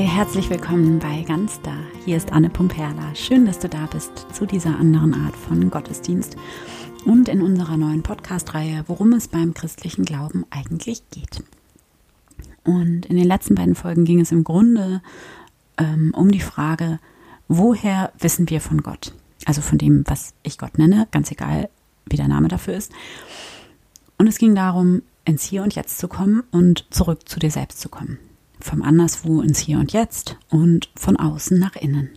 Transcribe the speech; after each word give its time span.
Herzlich 0.00 0.48
willkommen 0.48 1.00
bei 1.00 1.22
Ganz 1.28 1.60
da. 1.60 1.76
Hier 2.06 2.16
ist 2.16 2.32
Anne 2.32 2.48
Pumperla. 2.48 3.14
Schön, 3.14 3.44
dass 3.44 3.58
du 3.58 3.68
da 3.68 3.84
bist 3.84 4.26
zu 4.32 4.46
dieser 4.46 4.78
anderen 4.78 5.12
Art 5.12 5.36
von 5.36 5.70
Gottesdienst 5.70 6.34
und 7.04 7.28
in 7.28 7.42
unserer 7.42 7.76
neuen 7.76 8.02
Podcast-Reihe, 8.02 8.84
worum 8.86 9.12
es 9.12 9.28
beim 9.28 9.52
christlichen 9.52 10.06
Glauben 10.06 10.46
eigentlich 10.48 11.02
geht. 11.10 11.44
Und 12.64 13.04
in 13.04 13.16
den 13.16 13.26
letzten 13.26 13.54
beiden 13.54 13.74
Folgen 13.74 14.06
ging 14.06 14.18
es 14.18 14.32
im 14.32 14.44
Grunde 14.44 15.02
ähm, 15.76 16.14
um 16.16 16.32
die 16.32 16.40
Frage, 16.40 16.98
woher 17.48 18.14
wissen 18.18 18.48
wir 18.48 18.62
von 18.62 18.82
Gott? 18.82 19.12
Also 19.44 19.60
von 19.60 19.76
dem, 19.76 20.04
was 20.06 20.32
ich 20.42 20.56
Gott 20.56 20.78
nenne, 20.78 21.06
ganz 21.10 21.30
egal, 21.30 21.68
wie 22.06 22.16
der 22.16 22.28
Name 22.28 22.48
dafür 22.48 22.74
ist. 22.74 22.92
Und 24.16 24.26
es 24.26 24.38
ging 24.38 24.54
darum, 24.54 25.02
ins 25.26 25.44
Hier 25.44 25.62
und 25.62 25.74
Jetzt 25.74 25.98
zu 25.98 26.08
kommen 26.08 26.44
und 26.50 26.86
zurück 26.88 27.28
zu 27.28 27.38
dir 27.38 27.50
selbst 27.50 27.78
zu 27.78 27.90
kommen. 27.90 28.18
Vom 28.62 28.82
Anderswo 28.82 29.42
ins 29.42 29.58
Hier 29.58 29.78
und 29.78 29.92
Jetzt 29.92 30.36
und 30.50 30.90
von 30.96 31.16
außen 31.16 31.58
nach 31.58 31.76
innen. 31.76 32.10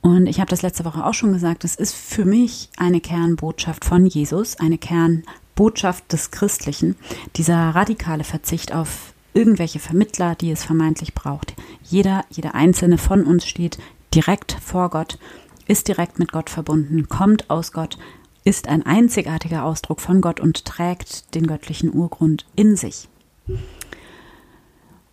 Und 0.00 0.26
ich 0.26 0.38
habe 0.40 0.50
das 0.50 0.62
letzte 0.62 0.84
Woche 0.84 1.04
auch 1.04 1.14
schon 1.14 1.32
gesagt, 1.32 1.64
es 1.64 1.74
ist 1.74 1.94
für 1.94 2.24
mich 2.24 2.70
eine 2.76 3.00
Kernbotschaft 3.00 3.84
von 3.84 4.06
Jesus, 4.06 4.58
eine 4.60 4.78
Kernbotschaft 4.78 6.12
des 6.12 6.30
Christlichen, 6.30 6.96
dieser 7.36 7.56
radikale 7.56 8.24
Verzicht 8.24 8.72
auf 8.72 9.14
irgendwelche 9.34 9.78
Vermittler, 9.78 10.34
die 10.34 10.50
es 10.50 10.64
vermeintlich 10.64 11.14
braucht. 11.14 11.54
Jeder, 11.82 12.24
jeder 12.30 12.54
einzelne 12.54 12.98
von 12.98 13.24
uns 13.24 13.46
steht 13.46 13.78
direkt 14.14 14.52
vor 14.52 14.90
Gott, 14.90 15.18
ist 15.66 15.88
direkt 15.88 16.18
mit 16.18 16.32
Gott 16.32 16.50
verbunden, 16.50 17.08
kommt 17.08 17.50
aus 17.50 17.72
Gott, 17.72 17.98
ist 18.44 18.68
ein 18.68 18.86
einzigartiger 18.86 19.64
Ausdruck 19.64 20.00
von 20.00 20.20
Gott 20.20 20.40
und 20.40 20.64
trägt 20.64 21.34
den 21.34 21.46
göttlichen 21.46 21.92
Urgrund 21.92 22.46
in 22.54 22.76
sich. 22.76 23.08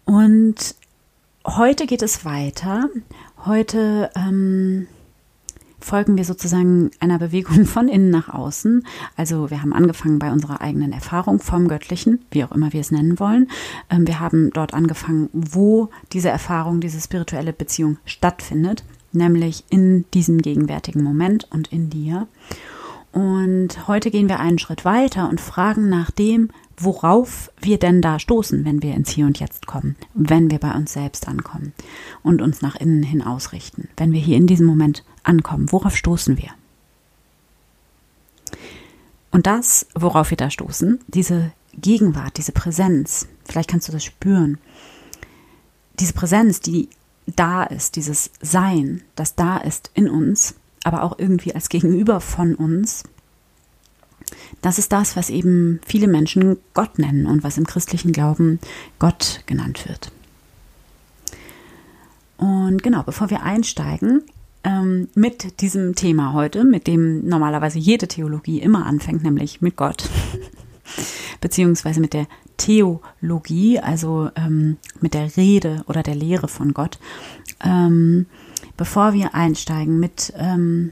Und 0.05 0.75
heute 1.45 1.85
geht 1.85 2.01
es 2.01 2.25
weiter. 2.25 2.89
Heute 3.45 4.09
ähm, 4.15 4.87
folgen 5.83 6.17
wir 6.17 6.25
sozusagen 6.25 6.91
einer 6.99 7.19
Bewegung 7.19 7.65
von 7.65 7.87
innen 7.87 8.09
nach 8.09 8.29
außen. 8.29 8.85
Also 9.15 9.49
wir 9.49 9.61
haben 9.61 9.73
angefangen 9.73 10.19
bei 10.19 10.31
unserer 10.31 10.61
eigenen 10.61 10.93
Erfahrung 10.93 11.39
vom 11.39 11.67
Göttlichen, 11.67 12.25
wie 12.31 12.43
auch 12.43 12.51
immer 12.51 12.73
wir 12.73 12.81
es 12.81 12.91
nennen 12.91 13.19
wollen. 13.19 13.49
Ähm, 13.89 14.07
wir 14.07 14.19
haben 14.19 14.51
dort 14.51 14.73
angefangen, 14.73 15.29
wo 15.33 15.89
diese 16.11 16.29
Erfahrung, 16.29 16.79
diese 16.79 16.99
spirituelle 16.99 17.53
Beziehung 17.53 17.97
stattfindet, 18.05 18.83
nämlich 19.11 19.63
in 19.69 20.05
diesem 20.13 20.41
gegenwärtigen 20.41 21.03
Moment 21.03 21.47
und 21.51 21.71
in 21.71 21.89
dir. 21.89 22.27
Und 23.11 23.87
heute 23.87 24.09
gehen 24.09 24.27
wir 24.27 24.39
einen 24.39 24.57
Schritt 24.57 24.85
weiter 24.85 25.29
und 25.29 25.39
fragen 25.39 25.87
nach 25.87 26.09
dem, 26.09 26.49
worauf 26.77 27.51
wir 27.59 27.77
denn 27.77 28.01
da 28.01 28.19
stoßen, 28.19 28.65
wenn 28.65 28.81
wir 28.81 28.93
ins 28.93 29.09
Hier 29.09 29.25
und 29.25 29.39
Jetzt 29.39 29.67
kommen, 29.67 29.95
wenn 30.13 30.51
wir 30.51 30.59
bei 30.59 30.73
uns 30.73 30.93
selbst 30.93 31.27
ankommen 31.27 31.73
und 32.23 32.41
uns 32.41 32.61
nach 32.61 32.75
innen 32.75 33.03
hin 33.03 33.21
ausrichten, 33.21 33.89
wenn 33.97 34.11
wir 34.11 34.19
hier 34.19 34.37
in 34.37 34.47
diesem 34.47 34.65
Moment 34.65 35.03
ankommen, 35.23 35.71
worauf 35.71 35.95
stoßen 35.95 36.37
wir? 36.37 36.49
Und 39.31 39.47
das, 39.47 39.87
worauf 39.95 40.29
wir 40.29 40.37
da 40.37 40.49
stoßen, 40.49 40.99
diese 41.07 41.51
Gegenwart, 41.73 42.37
diese 42.37 42.51
Präsenz, 42.51 43.27
vielleicht 43.45 43.69
kannst 43.69 43.87
du 43.87 43.91
das 43.91 44.03
spüren, 44.03 44.59
diese 45.99 46.13
Präsenz, 46.13 46.59
die 46.59 46.89
da 47.25 47.63
ist, 47.63 47.95
dieses 47.95 48.31
Sein, 48.41 49.01
das 49.15 49.35
da 49.35 49.57
ist 49.57 49.91
in 49.93 50.09
uns, 50.09 50.55
aber 50.83 51.03
auch 51.03 51.17
irgendwie 51.17 51.55
als 51.55 51.69
Gegenüber 51.69 52.19
von 52.19 52.55
uns. 52.55 53.03
Das 54.61 54.79
ist 54.79 54.91
das, 54.91 55.15
was 55.15 55.29
eben 55.29 55.79
viele 55.85 56.07
Menschen 56.07 56.57
Gott 56.73 56.99
nennen 56.99 57.25
und 57.25 57.43
was 57.43 57.57
im 57.57 57.67
christlichen 57.67 58.11
Glauben 58.11 58.59
Gott 58.99 59.41
genannt 59.45 59.87
wird. 59.87 60.11
Und 62.37 62.83
genau, 62.83 63.03
bevor 63.03 63.29
wir 63.29 63.43
einsteigen 63.43 64.23
ähm, 64.63 65.09
mit 65.15 65.61
diesem 65.61 65.95
Thema 65.95 66.33
heute, 66.33 66.63
mit 66.63 66.87
dem 66.87 67.27
normalerweise 67.27 67.79
jede 67.79 68.07
Theologie 68.07 68.61
immer 68.61 68.85
anfängt, 68.85 69.23
nämlich 69.23 69.61
mit 69.61 69.75
Gott, 69.75 70.09
beziehungsweise 71.41 71.99
mit 71.99 72.13
der 72.13 72.27
Theologie, 72.57 73.79
also 73.79 74.29
ähm, 74.35 74.77
mit 75.01 75.13
der 75.13 75.35
Rede 75.37 75.83
oder 75.87 76.03
der 76.03 76.15
Lehre 76.15 76.47
von 76.47 76.73
Gott, 76.73 76.99
ähm, 77.63 78.25
Bevor 78.75 79.13
wir 79.13 79.35
einsteigen 79.35 79.99
mit 79.99 80.33
ähm, 80.35 80.91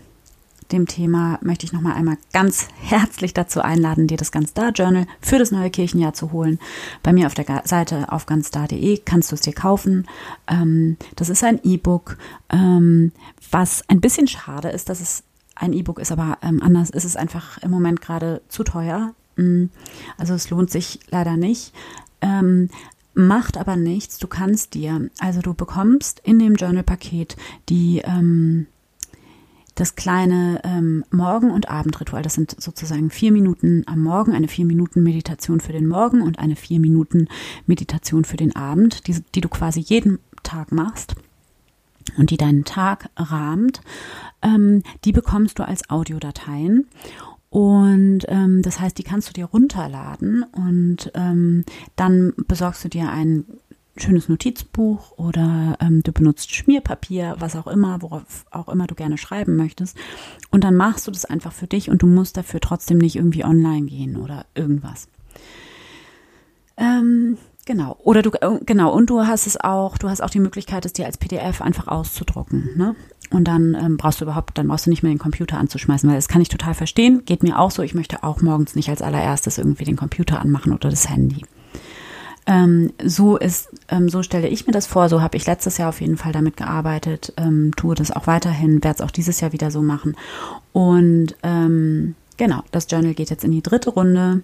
dem 0.71 0.87
Thema, 0.87 1.39
möchte 1.41 1.65
ich 1.65 1.73
nochmal 1.73 1.93
einmal 1.93 2.17
ganz 2.33 2.67
herzlich 2.81 3.33
dazu 3.33 3.61
einladen, 3.61 4.07
dir 4.07 4.17
das 4.17 4.31
Ganz 4.31 4.53
Da 4.53 4.69
Journal 4.69 5.05
für 5.19 5.37
das 5.37 5.51
neue 5.51 5.69
Kirchenjahr 5.69 6.13
zu 6.13 6.31
holen. 6.31 6.59
Bei 7.03 7.13
mir 7.13 7.27
auf 7.27 7.33
der 7.33 7.63
Seite 7.65 8.11
auf 8.11 8.25
ganzda.de 8.25 8.97
kannst 9.05 9.31
du 9.31 9.35
es 9.35 9.41
dir 9.41 9.53
kaufen. 9.53 10.07
Ähm, 10.47 10.97
das 11.15 11.29
ist 11.29 11.43
ein 11.43 11.59
E-Book, 11.63 12.17
ähm, 12.49 13.11
was 13.51 13.87
ein 13.87 14.01
bisschen 14.01 14.27
schade 14.27 14.69
ist, 14.69 14.89
dass 14.89 15.01
es 15.01 15.23
ein 15.55 15.73
E-Book 15.73 15.99
ist, 15.99 16.11
aber 16.11 16.37
ähm, 16.41 16.61
anders 16.61 16.89
ist 16.89 17.05
es 17.05 17.15
einfach 17.15 17.57
im 17.59 17.71
Moment 17.71 18.01
gerade 18.01 18.41
zu 18.47 18.63
teuer. 18.63 19.13
Mm, 19.35 19.65
also 20.17 20.33
es 20.33 20.49
lohnt 20.49 20.71
sich 20.71 20.99
leider 21.09 21.38
nicht. 21.38 21.73
Macht 23.13 23.57
aber 23.57 23.75
nichts. 23.75 24.19
Du 24.19 24.27
kannst 24.27 24.73
dir, 24.73 25.09
also 25.19 25.41
du 25.41 25.53
bekommst 25.53 26.21
in 26.23 26.39
dem 26.39 26.55
Journal-Paket 26.55 27.35
die 27.67 28.01
ähm, 28.05 28.67
das 29.81 29.96
kleine 29.96 30.62
ähm, 30.64 31.03
Morgen- 31.09 31.50
und 31.50 31.68
Abendritual. 31.69 32.22
Das 32.22 32.36
sind 32.36 32.56
sozusagen 32.62 33.09
vier 33.09 33.31
Minuten 33.31 33.81
am 33.88 34.03
Morgen, 34.03 34.31
eine 34.31 34.47
vier 34.47 34.66
Minuten 34.66 35.02
Meditation 35.02 35.59
für 35.59 35.74
den 35.74 35.88
Morgen 35.88 36.22
und 36.22 36.38
eine 36.38 36.56
vier 36.56 36.80
Minuten 36.80 37.28
Meditation 37.66 38.24
für 38.24 38.38
den 38.38 38.56
Abend, 38.56 39.08
die, 39.08 39.16
die 39.34 39.42
du 39.42 39.50
quasi 39.50 39.80
jeden 39.80 40.19
Tag 40.44 40.72
machst 40.72 41.16
und 42.16 42.30
die 42.30 42.38
deinen 42.38 42.64
Tag 42.64 43.09
rahmt. 43.18 43.81
Ähm, 44.44 44.84
die 45.03 45.14
bekommst 45.14 45.58
du 45.58 45.68
als 45.68 45.90
Audiodateien. 45.90 46.88
Und 47.50 48.25
ähm, 48.28 48.62
das 48.62 48.80
heißt, 48.80 49.00
die 49.00 49.03
kannst 49.03 49.30
du 49.30 49.34
dir 49.34 49.46
runterladen 49.46 50.44
und 50.44 51.12
ähm, 51.16 51.66
dann 51.96 52.34
besorgst 52.48 52.86
du 52.86 52.88
dir 52.88 53.09
ein 53.09 53.46
schönes 53.97 54.29
Notizbuch 54.29 55.18
oder 55.18 55.78
ähm, 55.81 56.02
du 56.03 56.12
benutzt 56.12 56.53
Schmierpapier, 56.53 57.35
was 57.40 57.56
auch 57.56 57.68
immer, 57.68 58.02
worauf 58.02 58.46
auch 58.52 58.69
immer 58.69 58.88
du 58.88 58.96
gerne 58.96 59.18
schreiben 59.18 59.56
möchtest. 59.56 59.97
Und 60.50 60.63
dann 60.63 60.75
machst 60.75 61.07
du 61.07 61.12
das 61.12 61.25
einfach 61.25 61.52
für 61.52 61.68
dich 61.68 61.90
und 61.90 62.01
du 62.01 62.07
musst 62.07 62.38
dafür 62.38 62.62
trotzdem 62.62 62.97
nicht 62.97 63.16
irgendwie 63.16 63.44
online 63.44 63.88
gehen 63.88 64.16
oder 64.18 64.46
irgendwas. 64.56 65.09
Ähm, 66.78 67.38
genau. 67.66 67.97
Oder 68.00 68.22
du, 68.22 68.31
äh, 68.31 68.59
genau. 68.66 68.94
Und 68.94 69.09
du 69.09 69.25
hast 69.28 69.46
es 69.46 69.59
auch, 69.59 69.97
du 69.97 70.09
hast 70.09 70.22
auch 70.22 70.30
die 70.30 70.40
Möglichkeit, 70.40 70.85
es 70.85 70.94
dir 70.94 71.06
als 71.06 71.18
PDF 71.18 71.62
einfach 71.62 71.88
auszudrucken. 71.88 72.69
Ne? 72.78 72.96
Und 73.30 73.46
dann 73.46 73.75
ähm, 73.75 73.97
brauchst 73.97 74.22
du 74.22 74.25
überhaupt, 74.25 74.57
dann 74.57 74.68
brauchst 74.68 74.85
du 74.85 74.90
nicht 74.90 75.03
mehr 75.03 75.12
den 75.12 75.19
Computer 75.19 75.57
anzuschmeißen, 75.57 76.09
weil 76.09 76.18
das 76.18 76.28
kann 76.28 76.41
ich 76.41 76.50
total 76.50 76.74
verstehen. 76.74 77.24
Geht 77.25 77.44
mir 77.44 77.59
auch 77.59 77.72
so. 77.72 77.84
Ich 77.84 77.94
möchte 77.94 78.24
auch 78.24 78.41
morgens 78.41 78.75
nicht 78.75 78.90
als 78.90 79.01
allererstes 79.01 79.57
irgendwie 79.57 79.85
den 79.85 79.97
Computer 79.97 80.40
anmachen 80.40 80.74
oder 80.74 80.90
das 80.90 81.09
Handy. 81.09 81.46
Ähm, 82.47 82.91
so 83.03 83.38
ist, 83.38 83.69
ähm, 83.90 84.09
so 84.09 84.24
stelle 84.24 84.47
ich 84.47 84.66
mir 84.66 84.74
das 84.74 84.88
vor. 84.88 85.09
So 85.09 85.22
habe 85.22 85.38
ich 85.38 85.46
letztes 85.46 85.78
Jahr 85.78 85.90
auf 85.90 86.02
jeden 86.02 86.18
Fall 86.18 86.31
damit 86.31 86.57
gearbeitet, 86.57 87.34
ähm, 87.38 87.72
tue 87.75 87.96
das 87.96 88.12
auch 88.12 88.28
weiterhin, 88.28 88.84
werde 88.84 88.96
es 88.96 89.02
auch 89.02 89.12
dieses 89.12 89.40
Jahr 89.41 89.53
wieder 89.53 89.72
so 89.72 89.81
machen. 89.81 90.16
Und 90.74 91.35
ähm, 91.44 92.16
genau, 92.38 92.63
das 92.72 92.88
Journal 92.90 93.13
geht 93.13 93.30
jetzt 93.30 93.44
in 93.44 93.51
die 93.51 93.62
dritte 93.62 93.91
Runde. 93.91 94.41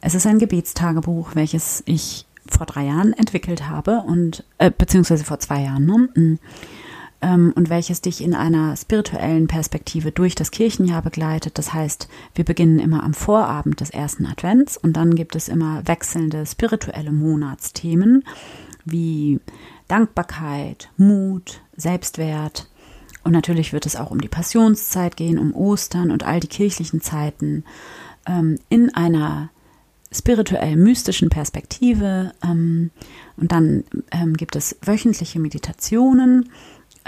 Es 0.00 0.14
ist 0.14 0.26
ein 0.26 0.38
Gebetstagebuch, 0.38 1.34
welches 1.34 1.82
ich 1.86 2.26
vor 2.48 2.66
drei 2.66 2.84
Jahren 2.84 3.12
entwickelt 3.12 3.68
habe 3.68 4.02
und 4.06 4.44
äh, 4.58 4.70
beziehungsweise 4.70 5.24
vor 5.24 5.40
zwei 5.40 5.62
Jahren. 5.62 5.86
Ne? 5.86 6.38
Ähm, 7.26 7.52
und 7.56 7.70
welches 7.70 8.00
dich 8.02 8.22
in 8.22 8.34
einer 8.34 8.76
spirituellen 8.76 9.48
Perspektive 9.48 10.12
durch 10.12 10.36
das 10.36 10.52
Kirchenjahr 10.52 11.02
begleitet. 11.02 11.58
Das 11.58 11.74
heißt, 11.74 12.08
wir 12.36 12.44
beginnen 12.44 12.78
immer 12.78 13.02
am 13.02 13.14
Vorabend 13.14 13.80
des 13.80 13.90
ersten 13.90 14.26
Advents 14.26 14.76
und 14.76 14.92
dann 14.92 15.16
gibt 15.16 15.34
es 15.34 15.48
immer 15.48 15.82
wechselnde 15.88 16.46
spirituelle 16.46 17.10
Monatsthemen 17.10 18.22
wie 18.84 19.40
Dankbarkeit, 19.88 20.88
Mut, 20.96 21.62
Selbstwert. 21.76 22.68
Und 23.24 23.32
natürlich 23.32 23.72
wird 23.72 23.86
es 23.86 23.96
auch 23.96 24.12
um 24.12 24.20
die 24.20 24.28
Passionszeit 24.28 25.16
gehen, 25.16 25.40
um 25.40 25.52
Ostern 25.52 26.12
und 26.12 26.22
all 26.22 26.38
die 26.38 26.46
kirchlichen 26.46 27.00
Zeiten 27.00 27.64
ähm, 28.28 28.60
in 28.68 28.94
einer 28.94 29.50
spirituell 30.12 30.76
mystischen 30.76 31.28
Perspektive. 31.28 32.32
Ähm, 32.44 32.92
und 33.36 33.50
dann 33.50 33.82
ähm, 34.12 34.34
gibt 34.34 34.54
es 34.54 34.76
wöchentliche 34.80 35.40
Meditationen 35.40 36.50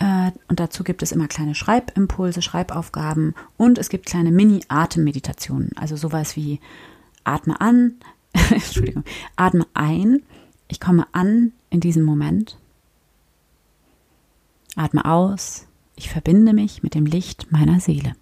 und 0.00 0.60
dazu 0.60 0.84
gibt 0.84 1.02
es 1.02 1.10
immer 1.10 1.26
kleine 1.26 1.56
Schreibimpulse, 1.56 2.40
Schreibaufgaben 2.40 3.34
und 3.56 3.78
es 3.78 3.88
gibt 3.88 4.06
kleine 4.06 4.30
Mini-Atemmeditationen. 4.30 5.72
Also 5.76 5.96
sowas 5.96 6.36
wie 6.36 6.60
atme 7.24 7.60
an, 7.60 7.94
Entschuldigung, 8.32 9.04
atme 9.34 9.66
ein, 9.74 10.22
ich 10.68 10.80
komme 10.80 11.06
an 11.12 11.52
in 11.70 11.80
diesem 11.80 12.04
Moment. 12.04 12.58
Atme 14.76 15.04
aus, 15.04 15.66
ich 15.96 16.10
verbinde 16.10 16.52
mich 16.52 16.84
mit 16.84 16.94
dem 16.94 17.06
Licht 17.06 17.50
meiner 17.50 17.80
Seele. 17.80 18.14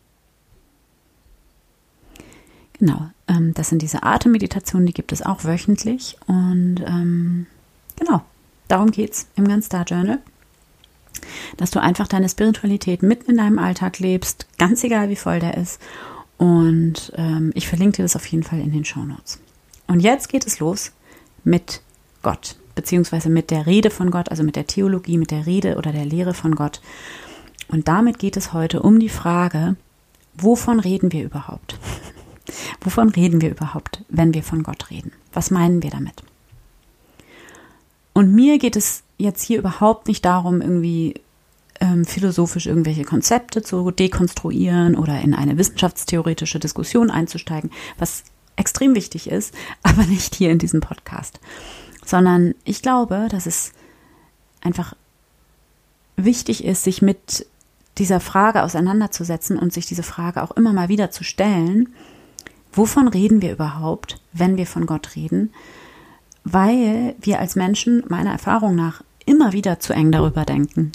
Genau, 2.78 3.10
ähm, 3.28 3.52
das 3.52 3.68
sind 3.68 3.82
diese 3.82 4.02
Atemmeditationen, 4.02 4.86
die 4.86 4.94
gibt 4.94 5.12
es 5.12 5.20
auch 5.20 5.44
wöchentlich. 5.44 6.16
Und 6.26 6.76
ähm, 6.86 7.46
genau, 7.96 8.22
darum 8.68 8.90
geht 8.90 9.12
es 9.12 9.28
im 9.36 9.46
Ganz 9.46 9.66
Star 9.66 9.84
Journal. 9.84 10.20
Dass 11.56 11.70
du 11.70 11.80
einfach 11.80 12.08
deine 12.08 12.28
Spiritualität 12.28 13.02
mitten 13.02 13.30
in 13.30 13.36
deinem 13.36 13.58
Alltag 13.58 13.98
lebst, 13.98 14.46
ganz 14.58 14.84
egal 14.84 15.08
wie 15.08 15.16
voll 15.16 15.40
der 15.40 15.56
ist. 15.56 15.80
Und 16.38 17.12
ähm, 17.16 17.50
ich 17.54 17.68
verlinke 17.68 17.96
dir 17.96 18.02
das 18.02 18.16
auf 18.16 18.26
jeden 18.26 18.42
Fall 18.42 18.60
in 18.60 18.72
den 18.72 18.84
Show 18.84 19.04
Notes. 19.04 19.40
Und 19.86 20.00
jetzt 20.00 20.28
geht 20.28 20.46
es 20.46 20.58
los 20.58 20.92
mit 21.44 21.80
Gott, 22.22 22.56
beziehungsweise 22.74 23.30
mit 23.30 23.50
der 23.50 23.66
Rede 23.66 23.90
von 23.90 24.10
Gott, 24.10 24.30
also 24.30 24.42
mit 24.42 24.56
der 24.56 24.66
Theologie, 24.66 25.18
mit 25.18 25.30
der 25.30 25.46
Rede 25.46 25.76
oder 25.76 25.92
der 25.92 26.04
Lehre 26.04 26.34
von 26.34 26.54
Gott. 26.54 26.80
Und 27.68 27.88
damit 27.88 28.18
geht 28.18 28.36
es 28.36 28.52
heute 28.52 28.82
um 28.82 29.00
die 29.00 29.08
Frage, 29.08 29.76
wovon 30.34 30.80
reden 30.80 31.12
wir 31.12 31.24
überhaupt? 31.24 31.78
wovon 32.80 33.08
reden 33.08 33.40
wir 33.40 33.50
überhaupt, 33.50 34.04
wenn 34.08 34.34
wir 34.34 34.42
von 34.42 34.62
Gott 34.62 34.90
reden? 34.90 35.12
Was 35.32 35.50
meinen 35.50 35.82
wir 35.82 35.90
damit? 35.90 36.22
Und 38.12 38.34
mir 38.34 38.58
geht 38.58 38.76
es 38.76 39.02
jetzt 39.18 39.42
hier 39.42 39.58
überhaupt 39.58 40.08
nicht 40.08 40.24
darum, 40.24 40.60
irgendwie 40.60 41.14
ähm, 41.80 42.04
philosophisch 42.04 42.66
irgendwelche 42.66 43.04
Konzepte 43.04 43.62
zu 43.62 43.90
dekonstruieren 43.90 44.96
oder 44.96 45.20
in 45.20 45.34
eine 45.34 45.58
wissenschaftstheoretische 45.58 46.58
Diskussion 46.58 47.10
einzusteigen, 47.10 47.70
was 47.98 48.24
extrem 48.56 48.94
wichtig 48.94 49.30
ist, 49.30 49.54
aber 49.82 50.04
nicht 50.04 50.34
hier 50.34 50.50
in 50.50 50.58
diesem 50.58 50.80
Podcast. 50.80 51.40
Sondern 52.04 52.54
ich 52.64 52.82
glaube, 52.82 53.28
dass 53.30 53.46
es 53.46 53.72
einfach 54.62 54.94
wichtig 56.16 56.64
ist, 56.64 56.84
sich 56.84 57.02
mit 57.02 57.46
dieser 57.98 58.20
Frage 58.20 58.62
auseinanderzusetzen 58.62 59.58
und 59.58 59.72
sich 59.72 59.86
diese 59.86 60.02
Frage 60.02 60.42
auch 60.42 60.50
immer 60.52 60.72
mal 60.72 60.88
wieder 60.88 61.10
zu 61.10 61.24
stellen, 61.24 61.94
wovon 62.72 63.08
reden 63.08 63.42
wir 63.42 63.52
überhaupt, 63.52 64.20
wenn 64.32 64.56
wir 64.56 64.66
von 64.66 64.86
Gott 64.86 65.16
reden? 65.16 65.52
Weil 66.44 67.16
wir 67.20 67.40
als 67.40 67.56
Menschen 67.56 68.04
meiner 68.08 68.30
Erfahrung 68.30 68.74
nach 68.76 69.02
immer 69.26 69.52
wieder 69.52 69.78
zu 69.80 69.92
eng 69.92 70.10
darüber 70.10 70.44
denken 70.44 70.92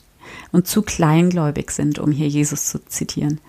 und 0.51 0.68
zu 0.68 0.81
kleingläubig 0.81 1.72
sind, 1.72 2.00
um 2.00 2.12
hier 2.12 2.28
Jesus 2.28 2.66
zu 2.66 2.83
zitieren. 2.86 3.39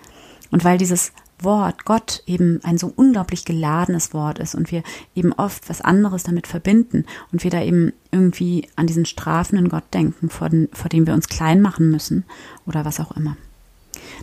Und 0.50 0.64
weil 0.64 0.78
dieses 0.78 1.12
Wort 1.40 1.84
Gott 1.84 2.22
eben 2.26 2.60
ein 2.62 2.78
so 2.78 2.92
unglaublich 2.94 3.44
geladenes 3.44 4.14
Wort 4.14 4.38
ist 4.38 4.54
und 4.54 4.70
wir 4.70 4.82
eben 5.14 5.32
oft 5.32 5.68
was 5.68 5.80
anderes 5.80 6.22
damit 6.22 6.46
verbinden 6.46 7.04
und 7.32 7.42
wir 7.42 7.50
da 7.50 7.62
eben 7.62 7.92
irgendwie 8.10 8.68
an 8.76 8.86
diesen 8.86 9.06
strafenden 9.06 9.68
Gott 9.68 9.84
denken, 9.92 10.28
vor, 10.28 10.48
den, 10.48 10.68
vor 10.72 10.88
dem 10.88 11.06
wir 11.06 11.14
uns 11.14 11.28
klein 11.28 11.60
machen 11.60 11.90
müssen 11.90 12.24
oder 12.66 12.84
was 12.84 13.00
auch 13.00 13.16
immer. 13.16 13.36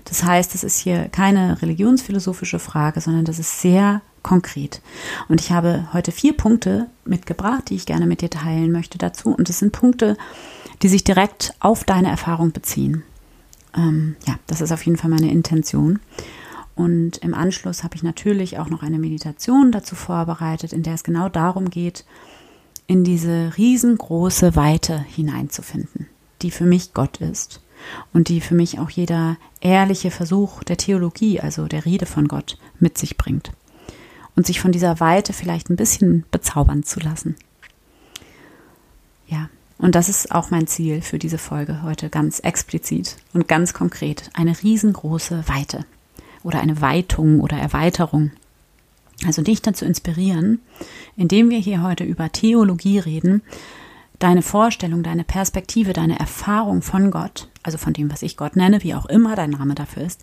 Das 0.06 0.24
heißt, 0.24 0.56
es 0.56 0.64
ist 0.64 0.80
hier 0.80 1.10
keine 1.10 1.62
religionsphilosophische 1.62 2.60
Frage, 2.60 3.02
sondern 3.02 3.26
das 3.26 3.40
ist 3.40 3.62
sehr 3.62 4.02
konkret. 4.24 4.82
Und 5.28 5.42
ich 5.42 5.52
habe 5.52 5.88
heute 5.94 6.12
vier 6.12 6.36
Punkte 6.36 6.88
mitgebracht, 7.06 7.70
die 7.70 7.76
ich 7.76 7.86
gerne 7.86 8.06
mit 8.06 8.22
dir 8.22 8.30
teilen 8.30 8.72
möchte 8.72 8.98
dazu. 8.98 9.30
Und 9.30 9.50
das 9.50 9.60
sind 9.60 9.72
Punkte, 9.72 10.18
die 10.82 10.90
sich 10.90 11.04
direkt 11.04 11.54
auf 11.60 11.84
deine 11.84 12.10
Erfahrung 12.10 12.52
beziehen. 12.52 13.04
Ähm, 13.76 14.16
ja, 14.28 14.36
das 14.48 14.62
ist 14.62 14.72
auf 14.72 14.86
jeden 14.86 14.98
Fall 14.98 15.10
meine 15.10 15.32
Intention. 15.32 16.00
Und 16.76 17.18
im 17.18 17.34
Anschluss 17.34 17.84
habe 17.84 17.96
ich 17.96 18.04
natürlich 18.04 18.58
auch 18.58 18.70
noch 18.70 18.84
eine 18.84 19.00
Meditation 19.00 19.72
dazu 19.72 19.96
vorbereitet, 19.96 20.72
in 20.72 20.84
der 20.84 20.94
es 20.94 21.04
genau 21.04 21.28
darum 21.28 21.70
geht, 21.70 22.06
in 22.88 23.04
diese 23.04 23.52
riesengroße 23.58 24.56
Weite 24.56 24.98
hineinzufinden, 24.98 26.08
die 26.42 26.52
für 26.52 26.66
mich 26.66 26.94
Gott 26.94 27.18
ist 27.18 27.62
und 28.14 28.30
die 28.30 28.42
für 28.42 28.56
mich 28.56 28.80
auch 28.80 28.90
jeder 28.90 29.38
ehrliche 29.62 30.12
Versuch 30.12 30.64
der 30.64 30.78
Theologie, 30.78 31.40
also 31.40 31.68
der 31.68 31.86
Rede 31.86 32.06
von 32.06 32.28
Gott, 32.28 32.58
mit 32.80 32.98
sich 32.98 33.18
bringt. 33.18 33.52
Und 34.36 34.46
sich 34.48 34.62
von 34.62 34.72
dieser 34.72 35.00
Weite 35.00 35.34
vielleicht 35.34 35.70
ein 35.70 35.76
bisschen 35.76 36.26
bezaubern 36.32 36.84
zu 36.84 37.00
lassen. 37.00 37.36
Ja, 39.28 39.50
und 39.78 39.96
das 39.96 40.10
ist 40.10 40.32
auch 40.32 40.50
mein 40.50 40.68
Ziel 40.68 41.02
für 41.02 41.20
diese 41.20 41.38
Folge 41.38 41.84
heute 41.84 42.10
ganz 42.10 42.40
explizit 42.40 43.18
und 43.34 43.48
ganz 43.48 43.74
konkret. 43.74 44.30
Eine 44.34 44.62
riesengroße 44.62 45.48
Weite 45.48 45.86
oder 46.44 46.60
eine 46.60 46.82
Weitung 46.82 47.40
oder 47.40 47.58
Erweiterung. 47.58 48.32
Also 49.26 49.42
dich 49.42 49.62
dazu 49.62 49.86
inspirieren, 49.86 50.60
indem 51.18 51.50
wir 51.50 51.60
hier 51.60 51.82
heute 51.82 52.04
über 52.04 52.32
Theologie 52.32 53.00
reden, 53.00 53.42
deine 54.20 54.42
Vorstellung, 54.42 55.02
deine 55.02 55.24
Perspektive, 55.24 55.94
deine 55.94 56.20
Erfahrung 56.20 56.82
von 56.82 57.10
Gott, 57.10 57.50
also 57.64 57.78
von 57.78 57.94
dem, 57.94 58.12
was 58.12 58.22
ich 58.22 58.38
Gott 58.38 58.56
nenne, 58.56 58.84
wie 58.84 58.94
auch 58.94 59.06
immer 59.06 59.36
dein 59.36 59.52
Name 59.52 59.76
dafür 59.76 60.04
ist, 60.04 60.22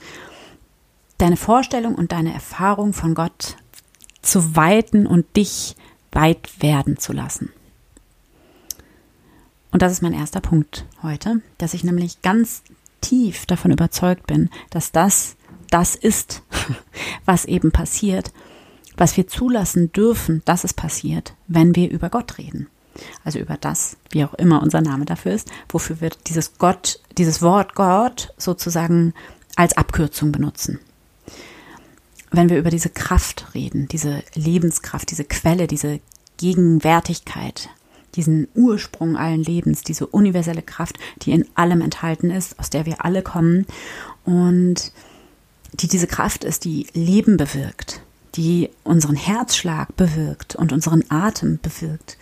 deine 1.19 1.37
Vorstellung 1.37 1.94
und 1.94 2.12
deine 2.12 2.32
Erfahrung 2.32 2.93
von 2.93 3.14
Gott 3.14 3.56
zu 4.22 4.54
weiten 4.54 5.06
und 5.06 5.37
dich 5.37 5.76
weit 6.12 6.62
werden 6.62 6.98
zu 6.98 7.12
lassen. 7.12 7.50
Und 9.72 9.82
das 9.82 9.93
ist 9.93 10.02
mein 10.02 10.14
erster 10.14 10.40
Punkt 10.40 10.87
heute, 11.02 11.43
dass 11.58 11.75
ich 11.75 11.84
nämlich 11.84 12.22
ganz 12.22 12.62
tief 13.00 13.46
davon 13.46 13.70
überzeugt 13.70 14.26
bin, 14.26 14.50
dass 14.70 14.93
das 14.93 15.37
das 15.70 15.94
ist, 15.94 16.43
was 17.25 17.44
eben 17.44 17.72
passiert, 17.72 18.32
was 18.96 19.16
wir 19.16 19.26
zulassen 19.26 19.93
dürfen, 19.93 20.43
dass 20.44 20.64
es 20.64 20.72
passiert, 20.72 21.34
wenn 21.48 21.76
wir 21.76 21.90
über 21.90 22.08
Gott 22.08 22.38
reden. 22.38 22.69
Also 23.25 23.38
über 23.38 23.56
das, 23.56 23.96
wie 24.10 24.25
auch 24.25 24.34
immer 24.34 24.62
unser 24.62 24.81
Name 24.81 25.04
dafür 25.04 25.32
ist, 25.32 25.50
wofür 25.69 26.00
wir 26.00 26.10
dieses 26.26 26.58
Gott, 26.58 27.00
dieses 27.19 27.43
Wort 27.43 27.75
Gott 27.75 28.32
sozusagen 28.38 29.14
als 29.56 29.76
Abkürzung 29.76 30.32
benutzen. 30.32 30.78
Wenn 32.31 32.50
wir 32.50 32.58
über 32.58 32.70
diese 32.70 32.90
Kraft 32.90 33.54
reden, 33.54 33.88
diese 33.88 34.22
Lebenskraft, 34.34 35.10
diese 35.10 35.25
Quelle, 35.25 35.66
diese 35.66 36.00
Gegenwärtigkeit, 36.37 37.70
diesen 38.14 38.48
Ursprung 38.54 39.16
allen 39.16 39.43
Lebens, 39.43 39.82
diese 39.82 40.06
universelle 40.06 40.62
Kraft, 40.62 40.98
die 41.22 41.32
in 41.32 41.46
allem 41.54 41.81
enthalten 41.81 42.31
ist, 42.31 42.58
aus 42.58 42.70
der 42.70 42.87
wir 42.87 43.04
alle 43.04 43.22
kommen 43.22 43.66
und 44.25 44.93
die 45.75 45.88
diese 45.88 46.06
Kraft 46.06 46.44
ist, 46.44 46.64
die 46.64 46.87
Leben 46.94 47.37
bewirkt, 47.37 48.00
die 48.34 48.70
unseren 48.84 49.16
Herzschlag 49.16 49.94
bewirkt 49.96 50.56
und 50.56 50.72
unseren 50.72 51.04
Atem 51.10 51.58
bewirkt. 51.60 52.16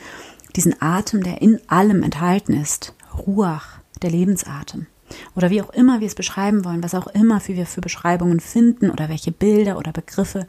Diesen 0.56 0.80
Atem, 0.80 1.22
der 1.22 1.42
in 1.42 1.60
allem 1.68 2.02
enthalten 2.02 2.54
ist. 2.54 2.94
Ruach, 3.26 3.78
der 4.02 4.10
Lebensatem. 4.10 4.86
Oder 5.34 5.50
wie 5.50 5.62
auch 5.62 5.70
immer 5.70 6.00
wir 6.00 6.06
es 6.06 6.14
beschreiben 6.14 6.64
wollen, 6.64 6.82
was 6.82 6.94
auch 6.94 7.06
immer 7.08 7.40
wir 7.46 7.66
für 7.66 7.80
Beschreibungen 7.80 8.40
finden 8.40 8.90
oder 8.90 9.08
welche 9.08 9.32
Bilder 9.32 9.78
oder 9.78 9.92
Begriffe 9.92 10.46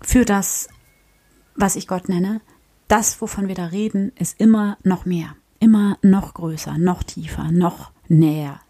für 0.00 0.24
das, 0.24 0.68
was 1.54 1.76
ich 1.76 1.88
Gott 1.88 2.08
nenne, 2.08 2.40
das, 2.88 3.20
wovon 3.20 3.48
wir 3.48 3.54
da 3.54 3.66
reden, 3.66 4.12
ist 4.18 4.38
immer 4.38 4.76
noch 4.82 5.06
mehr, 5.06 5.34
immer 5.58 5.96
noch 6.02 6.34
größer, 6.34 6.76
noch 6.76 7.02
tiefer, 7.02 7.50
noch 7.50 7.92
näher, 8.08 8.60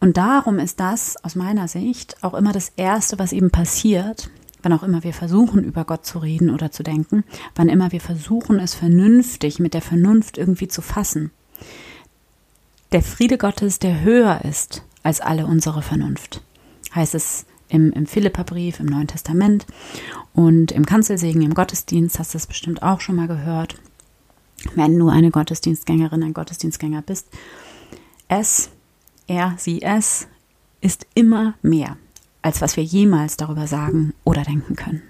und 0.00 0.16
darum 0.16 0.58
ist 0.58 0.80
das 0.80 1.22
aus 1.22 1.36
meiner 1.36 1.68
Sicht 1.68 2.16
auch 2.24 2.32
immer 2.32 2.52
das 2.52 2.72
Erste, 2.76 3.18
was 3.18 3.32
eben 3.32 3.50
passiert, 3.50 4.30
wann 4.62 4.72
auch 4.72 4.82
immer 4.82 5.02
wir 5.04 5.12
versuchen, 5.12 5.64
über 5.64 5.84
Gott 5.84 6.06
zu 6.06 6.18
reden 6.18 6.50
oder 6.50 6.70
zu 6.70 6.82
denken, 6.82 7.24
wann 7.54 7.68
immer 7.68 7.92
wir 7.92 8.00
versuchen, 8.00 8.58
es 8.58 8.74
vernünftig 8.74 9.58
mit 9.58 9.74
der 9.74 9.82
Vernunft 9.82 10.38
irgendwie 10.38 10.68
zu 10.68 10.82
fassen. 10.82 11.30
Der 12.92 13.02
Friede 13.02 13.38
Gottes, 13.38 13.78
der 13.78 14.02
höher 14.02 14.44
ist 14.44 14.82
als 15.02 15.20
alle 15.20 15.46
unsere 15.46 15.82
Vernunft, 15.82 16.42
heißt 16.94 17.14
es 17.14 17.46
im, 17.68 17.92
im 17.92 18.06
Philipperbrief, 18.06 18.80
im 18.80 18.86
Neuen 18.86 19.06
Testament 19.06 19.66
und 20.34 20.72
im 20.72 20.84
Kanzelsegen, 20.86 21.42
im 21.42 21.54
Gottesdienst, 21.54 22.18
hast 22.18 22.34
du 22.34 22.38
es 22.38 22.46
bestimmt 22.46 22.82
auch 22.82 23.00
schon 23.00 23.16
mal 23.16 23.28
gehört, 23.28 23.76
wenn 24.74 24.98
du 24.98 25.08
eine 25.08 25.30
Gottesdienstgängerin, 25.30 26.22
ein 26.22 26.34
Gottesdienstgänger 26.34 27.02
bist. 27.02 27.28
Es 28.28 28.70
er, 29.30 29.54
sie, 29.58 29.80
es 29.80 30.26
ist 30.80 31.06
immer 31.14 31.54
mehr, 31.62 31.96
als 32.42 32.60
was 32.60 32.76
wir 32.76 32.84
jemals 32.84 33.36
darüber 33.36 33.66
sagen 33.66 34.14
oder 34.24 34.42
denken 34.42 34.76
können. 34.76 35.02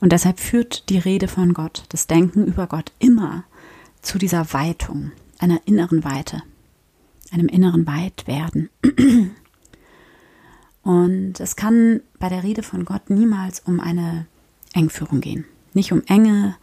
Und 0.00 0.12
deshalb 0.12 0.38
führt 0.38 0.88
die 0.90 0.98
Rede 0.98 1.28
von 1.28 1.54
Gott, 1.54 1.84
das 1.88 2.06
Denken 2.06 2.44
über 2.44 2.66
Gott 2.66 2.92
immer 2.98 3.44
zu 4.00 4.18
dieser 4.18 4.52
Weitung, 4.52 5.12
einer 5.38 5.60
inneren 5.66 6.04
Weite, 6.04 6.42
einem 7.32 7.48
inneren 7.48 7.86
Weitwerden. 7.86 8.70
Und 10.82 11.40
es 11.40 11.56
kann 11.56 12.00
bei 12.18 12.28
der 12.28 12.44
Rede 12.44 12.62
von 12.62 12.84
Gott 12.84 13.10
niemals 13.10 13.60
um 13.60 13.80
eine 13.80 14.26
Engführung 14.72 15.20
gehen. 15.20 15.44
Nicht 15.74 15.92
um 15.92 16.02
Enge 16.06 16.56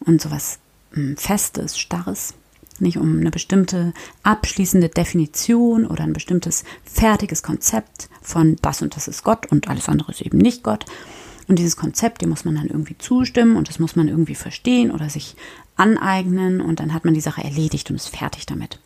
und 0.00 0.20
sowas 0.20 0.58
hm, 0.92 1.16
Festes, 1.16 1.78
Starres, 1.78 2.34
nicht 2.80 2.98
um 2.98 3.18
eine 3.18 3.30
bestimmte 3.30 3.92
abschließende 4.22 4.88
Definition 4.88 5.86
oder 5.86 6.04
ein 6.04 6.12
bestimmtes 6.12 6.64
fertiges 6.84 7.42
Konzept 7.42 8.08
von 8.22 8.56
das 8.62 8.82
und 8.82 8.96
das 8.96 9.08
ist 9.08 9.24
Gott 9.24 9.46
und 9.50 9.68
alles 9.68 9.88
andere 9.88 10.12
ist 10.12 10.22
eben 10.22 10.38
nicht 10.38 10.62
Gott. 10.62 10.84
Und 11.48 11.58
dieses 11.58 11.76
Konzept, 11.76 12.22
dem 12.22 12.28
muss 12.28 12.44
man 12.44 12.54
dann 12.54 12.68
irgendwie 12.68 12.96
zustimmen 12.96 13.56
und 13.56 13.68
das 13.68 13.80
muss 13.80 13.96
man 13.96 14.06
irgendwie 14.06 14.36
verstehen 14.36 14.92
oder 14.92 15.10
sich 15.10 15.34
aneignen 15.76 16.60
und 16.60 16.78
dann 16.78 16.94
hat 16.94 17.04
man 17.04 17.14
die 17.14 17.20
Sache 17.20 17.42
erledigt 17.42 17.90
und 17.90 17.96
ist 17.96 18.16
fertig 18.16 18.46
damit. 18.46 18.78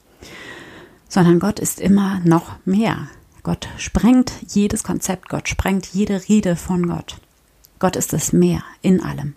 Sondern 1.08 1.40
Gott 1.40 1.58
ist 1.58 1.80
immer 1.80 2.20
noch 2.24 2.56
mehr. 2.64 3.08
Gott 3.42 3.68
sprengt 3.76 4.32
jedes 4.48 4.82
Konzept, 4.82 5.28
Gott 5.28 5.48
sprengt 5.48 5.86
jede 5.86 6.26
Rede 6.28 6.56
von 6.56 6.88
Gott. 6.88 7.18
Gott 7.78 7.96
ist 7.96 8.14
das 8.14 8.32
Meer 8.32 8.62
in 8.80 9.02
allem. 9.02 9.36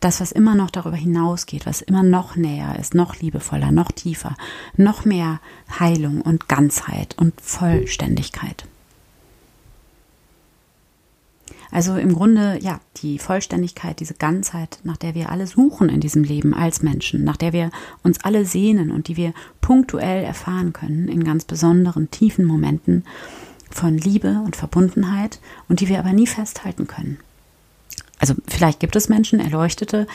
Das, 0.00 0.20
was 0.20 0.32
immer 0.32 0.54
noch 0.54 0.70
darüber 0.70 0.96
hinausgeht, 0.96 1.66
was 1.66 1.82
immer 1.82 2.02
noch 2.02 2.36
näher 2.36 2.78
ist, 2.78 2.94
noch 2.94 3.16
liebevoller, 3.16 3.72
noch 3.72 3.90
tiefer, 3.90 4.36
noch 4.76 5.04
mehr 5.04 5.40
Heilung 5.78 6.20
und 6.20 6.48
Ganzheit 6.48 7.16
und 7.18 7.40
Vollständigkeit. 7.40 8.66
Also 11.70 11.96
im 11.96 12.14
Grunde, 12.14 12.58
ja, 12.62 12.80
die 13.02 13.18
Vollständigkeit, 13.18 14.00
diese 14.00 14.14
Ganzheit, 14.14 14.78
nach 14.84 14.96
der 14.96 15.14
wir 15.14 15.30
alle 15.30 15.46
suchen 15.46 15.88
in 15.88 16.00
diesem 16.00 16.22
Leben 16.22 16.54
als 16.54 16.82
Menschen, 16.82 17.24
nach 17.24 17.36
der 17.36 17.52
wir 17.52 17.70
uns 18.02 18.22
alle 18.24 18.44
sehnen 18.44 18.90
und 18.90 19.08
die 19.08 19.16
wir 19.16 19.34
punktuell 19.60 20.24
erfahren 20.24 20.72
können 20.72 21.08
in 21.08 21.24
ganz 21.24 21.44
besonderen, 21.44 22.10
tiefen 22.10 22.44
Momenten 22.44 23.04
von 23.70 23.98
Liebe 23.98 24.40
und 24.44 24.56
Verbundenheit 24.56 25.40
und 25.68 25.80
die 25.80 25.88
wir 25.88 25.98
aber 25.98 26.12
nie 26.12 26.26
festhalten 26.26 26.86
können. 26.86 27.18
Also 28.18 28.34
vielleicht 28.46 28.80
gibt 28.80 28.96
es 28.96 29.08
Menschen, 29.08 29.40
Erleuchtete, 29.40 30.06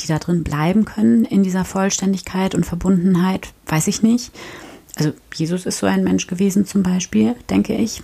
die 0.00 0.06
da 0.06 0.18
drin 0.18 0.44
bleiben 0.44 0.84
können 0.84 1.24
in 1.24 1.42
dieser 1.42 1.64
Vollständigkeit 1.64 2.54
und 2.54 2.64
Verbundenheit, 2.64 3.48
weiß 3.66 3.88
ich 3.88 4.02
nicht. 4.02 4.32
Also 4.96 5.12
Jesus 5.34 5.66
ist 5.66 5.78
so 5.78 5.86
ein 5.86 6.04
Mensch 6.04 6.26
gewesen 6.26 6.66
zum 6.66 6.82
Beispiel, 6.82 7.34
denke 7.50 7.74
ich. 7.74 8.02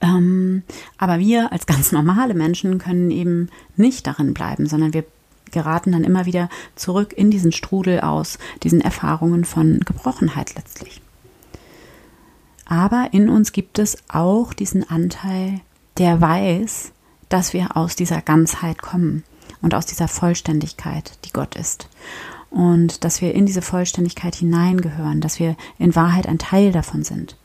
Ähm, 0.00 0.62
aber 0.98 1.18
wir 1.18 1.52
als 1.52 1.66
ganz 1.66 1.92
normale 1.92 2.34
Menschen 2.34 2.78
können 2.78 3.10
eben 3.10 3.48
nicht 3.76 4.06
darin 4.06 4.34
bleiben, 4.34 4.66
sondern 4.66 4.92
wir 4.92 5.04
geraten 5.50 5.92
dann 5.92 6.04
immer 6.04 6.26
wieder 6.26 6.48
zurück 6.74 7.12
in 7.16 7.30
diesen 7.30 7.52
Strudel 7.52 8.00
aus 8.00 8.38
diesen 8.62 8.80
Erfahrungen 8.80 9.44
von 9.44 9.80
Gebrochenheit 9.80 10.54
letztlich. 10.54 11.00
Aber 12.64 13.08
in 13.12 13.28
uns 13.28 13.52
gibt 13.52 13.78
es 13.78 13.96
auch 14.08 14.52
diesen 14.52 14.88
Anteil, 14.88 15.60
der 15.98 16.20
weiß, 16.20 16.92
dass 17.28 17.52
wir 17.52 17.76
aus 17.76 17.96
dieser 17.96 18.22
Ganzheit 18.22 18.80
kommen 18.80 19.24
und 19.62 19.74
aus 19.74 19.86
dieser 19.86 20.08
Vollständigkeit, 20.08 21.18
die 21.24 21.32
Gott 21.32 21.56
ist. 21.56 21.88
Und 22.50 23.04
dass 23.04 23.20
wir 23.20 23.34
in 23.34 23.46
diese 23.46 23.62
Vollständigkeit 23.62 24.34
hineingehören, 24.34 25.20
dass 25.20 25.38
wir 25.38 25.56
in 25.78 25.94
Wahrheit 25.94 26.26
ein 26.26 26.38
Teil 26.38 26.72
davon 26.72 27.02
sind. 27.02 27.36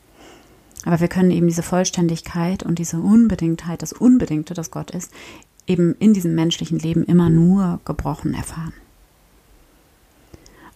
Aber 0.84 1.00
wir 1.00 1.08
können 1.08 1.30
eben 1.30 1.46
diese 1.46 1.62
Vollständigkeit 1.62 2.62
und 2.62 2.78
diese 2.78 2.98
Unbedingtheit, 2.98 3.82
das 3.82 3.92
Unbedingte, 3.92 4.54
das 4.54 4.70
Gott 4.70 4.90
ist, 4.90 5.12
eben 5.66 5.94
in 5.98 6.12
diesem 6.12 6.34
menschlichen 6.34 6.78
Leben 6.78 7.04
immer 7.04 7.30
nur 7.30 7.80
gebrochen 7.84 8.34
erfahren. 8.34 8.72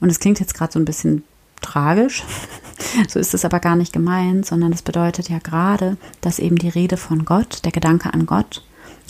Und 0.01 0.11
es 0.11 0.21
klingt 0.21 0.41
jetzt 0.41 0.55
gerade 0.55 0.73
so 0.73 0.79
ein 0.79 0.85
bisschen 0.85 1.25
tragisch, 1.61 2.23
so 3.09 3.19
ist 3.19 3.35
es 3.35 3.45
aber 3.45 3.61
gar 3.61 3.77
nicht 3.77 3.93
gemeint, 3.93 4.47
sondern 4.47 4.73
es 4.73 4.83
bedeutet 4.83 5.29
ja 5.29 5.39
gerade, 5.39 5.97
dass 6.21 6.39
eben 6.39 6.57
die 6.57 6.69
Rede 6.69 6.97
von 6.97 7.25
Gott, 7.25 7.65
der 7.65 7.73
Gedanke 7.73 8.13
an 8.13 8.27
Gott, 8.27 8.63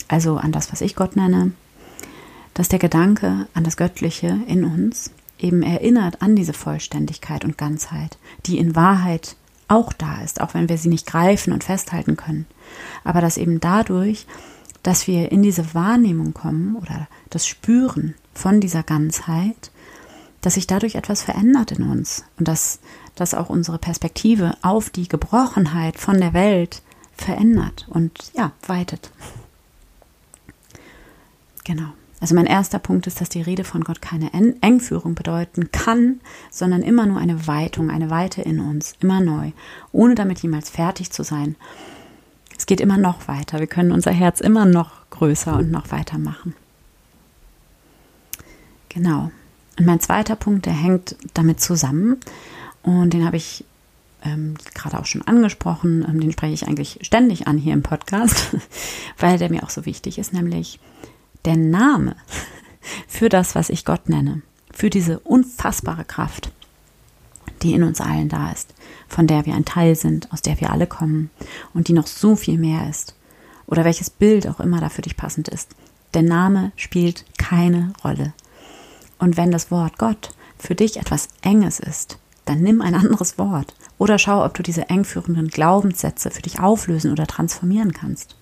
also 0.07 0.37
an 0.37 0.51
das, 0.51 0.71
was 0.71 0.81
ich 0.81 0.95
Gott 0.95 1.15
nenne, 1.15 1.51
dass 2.53 2.69
der 2.69 2.79
Gedanke 2.79 3.47
an 3.53 3.63
das 3.63 3.77
Göttliche 3.77 4.39
in 4.47 4.63
uns 4.65 5.11
eben 5.39 5.61
erinnert 5.61 6.21
an 6.21 6.35
diese 6.35 6.53
Vollständigkeit 6.53 7.45
und 7.45 7.57
Ganzheit, 7.57 8.17
die 8.45 8.57
in 8.57 8.75
Wahrheit 8.75 9.35
auch 9.67 9.93
da 9.93 10.21
ist, 10.21 10.41
auch 10.41 10.53
wenn 10.53 10.69
wir 10.69 10.77
sie 10.77 10.89
nicht 10.89 11.05
greifen 11.05 11.53
und 11.53 11.63
festhalten 11.63 12.15
können. 12.15 12.45
Aber 13.03 13.21
dass 13.21 13.37
eben 13.37 13.59
dadurch, 13.59 14.25
dass 14.83 15.07
wir 15.07 15.31
in 15.31 15.43
diese 15.43 15.73
Wahrnehmung 15.73 16.33
kommen 16.33 16.75
oder 16.75 17.07
das 17.29 17.45
Spüren 17.45 18.15
von 18.33 18.61
dieser 18.61 18.83
Ganzheit, 18.83 19.71
dass 20.41 20.53
sich 20.53 20.67
dadurch 20.67 20.95
etwas 20.95 21.23
verändert 21.23 21.73
in 21.73 21.83
uns 21.83 22.23
und 22.39 22.47
dass, 22.47 22.79
dass 23.15 23.33
auch 23.33 23.49
unsere 23.49 23.77
Perspektive 23.77 24.55
auf 24.61 24.89
die 24.89 25.07
Gebrochenheit 25.07 25.97
von 25.97 26.19
der 26.19 26.33
Welt 26.33 26.81
verändert 27.17 27.87
und 27.89 28.31
ja, 28.35 28.51
weitet. 28.65 29.11
Genau. 31.67 31.89
Also 32.21 32.33
mein 32.33 32.45
erster 32.45 32.79
Punkt 32.79 33.07
ist, 33.07 33.19
dass 33.19 33.27
die 33.27 33.41
Rede 33.41 33.65
von 33.65 33.83
Gott 33.83 34.01
keine 34.01 34.31
Engführung 34.33 35.15
bedeuten 35.15 35.69
kann, 35.71 36.21
sondern 36.49 36.81
immer 36.81 37.05
nur 37.05 37.19
eine 37.19 37.45
Weitung, 37.45 37.91
eine 37.91 38.09
Weite 38.09 38.41
in 38.41 38.61
uns, 38.61 38.95
immer 39.01 39.19
neu, 39.19 39.51
ohne 39.91 40.15
damit 40.15 40.39
jemals 40.39 40.69
fertig 40.69 41.11
zu 41.11 41.23
sein. 41.23 41.57
Es 42.57 42.65
geht 42.65 42.79
immer 42.79 42.97
noch 42.97 43.27
weiter. 43.27 43.59
Wir 43.59 43.67
können 43.67 43.91
unser 43.91 44.11
Herz 44.11 44.39
immer 44.39 44.65
noch 44.65 45.09
größer 45.09 45.57
und 45.57 45.69
noch 45.69 45.91
weiter 45.91 46.17
machen. 46.17 46.55
Genau. 48.87 49.29
Und 49.77 49.85
mein 49.85 49.99
zweiter 49.99 50.37
Punkt, 50.37 50.65
der 50.65 50.73
hängt 50.73 51.17
damit 51.33 51.59
zusammen 51.59 52.17
und 52.81 53.13
den 53.13 53.25
habe 53.25 53.35
ich 53.35 53.65
ähm, 54.23 54.55
gerade 54.73 54.97
auch 54.97 55.05
schon 55.05 55.21
angesprochen, 55.21 56.05
ähm, 56.07 56.21
den 56.21 56.31
spreche 56.31 56.53
ich 56.53 56.65
eigentlich 56.65 56.99
ständig 57.01 57.45
an 57.45 57.57
hier 57.57 57.73
im 57.73 57.83
Podcast, 57.83 58.55
weil 59.19 59.37
der 59.37 59.51
mir 59.51 59.63
auch 59.63 59.69
so 59.69 59.85
wichtig 59.85 60.17
ist, 60.17 60.33
nämlich 60.33 60.79
der 61.47 61.55
Name 61.55 62.17
für 63.07 63.29
das, 63.29 63.55
was 63.55 63.69
ich 63.69 63.85
Gott 63.85 64.09
nenne, 64.09 64.41
für 64.71 64.89
diese 64.89 65.19
unfassbare 65.19 66.03
Kraft, 66.03 66.51
die 67.63 67.73
in 67.73 67.83
uns 67.83 68.01
allen 68.01 68.27
da 68.27 68.51
ist, 68.51 68.73
von 69.07 69.27
der 69.27 69.45
wir 69.45 69.55
ein 69.55 69.63
Teil 69.63 69.95
sind, 69.95 70.31
aus 70.33 70.41
der 70.41 70.59
wir 70.59 70.71
alle 70.71 70.87
kommen 70.87 71.31
und 71.73 71.87
die 71.87 71.93
noch 71.93 72.05
so 72.05 72.35
viel 72.35 72.57
mehr 72.57 72.89
ist, 72.89 73.15
oder 73.65 73.85
welches 73.85 74.09
Bild 74.09 74.45
auch 74.45 74.59
immer 74.59 74.81
da 74.81 74.89
für 74.89 75.01
dich 75.01 75.15
passend 75.15 75.47
ist. 75.47 75.75
Der 76.13 76.21
Name 76.21 76.73
spielt 76.75 77.25
keine 77.37 77.93
Rolle. 78.03 78.33
Und 79.17 79.37
wenn 79.37 79.51
das 79.51 79.71
Wort 79.71 79.97
Gott 79.97 80.33
für 80.57 80.75
dich 80.75 80.97
etwas 80.97 81.29
Enges 81.41 81.79
ist, 81.79 82.17
dann 82.43 82.59
nimm 82.61 82.81
ein 82.81 82.95
anderes 82.95 83.37
Wort 83.37 83.73
oder 83.97 84.19
schau, 84.19 84.43
ob 84.43 84.53
du 84.53 84.63
diese 84.63 84.89
engführenden 84.89 85.47
Glaubenssätze 85.47 86.29
für 86.29 86.41
dich 86.41 86.59
auflösen 86.59 87.11
oder 87.11 87.25
transformieren 87.25 87.93
kannst. 87.93 88.36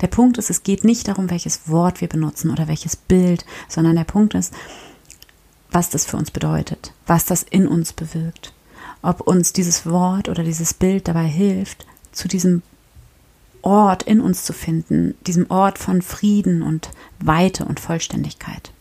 Der 0.00 0.08
Punkt 0.08 0.38
ist, 0.38 0.50
es 0.50 0.62
geht 0.62 0.84
nicht 0.84 1.08
darum, 1.08 1.30
welches 1.30 1.68
Wort 1.68 2.00
wir 2.00 2.08
benutzen 2.08 2.50
oder 2.50 2.68
welches 2.68 2.96
Bild, 2.96 3.44
sondern 3.68 3.96
der 3.96 4.04
Punkt 4.04 4.34
ist, 4.34 4.52
was 5.70 5.90
das 5.90 6.06
für 6.06 6.16
uns 6.16 6.30
bedeutet, 6.30 6.92
was 7.06 7.24
das 7.24 7.42
in 7.42 7.66
uns 7.66 7.92
bewirkt. 7.92 8.52
Ob 9.02 9.20
uns 9.20 9.52
dieses 9.52 9.86
Wort 9.86 10.28
oder 10.28 10.42
dieses 10.44 10.74
Bild 10.74 11.08
dabei 11.08 11.26
hilft, 11.26 11.86
zu 12.12 12.28
diesem 12.28 12.62
Ort 13.62 14.02
in 14.02 14.20
uns 14.20 14.44
zu 14.44 14.52
finden, 14.52 15.14
diesem 15.26 15.50
Ort 15.50 15.78
von 15.78 16.02
Frieden 16.02 16.62
und 16.62 16.90
Weite 17.18 17.64
und 17.64 17.80
Vollständigkeit. 17.80 18.72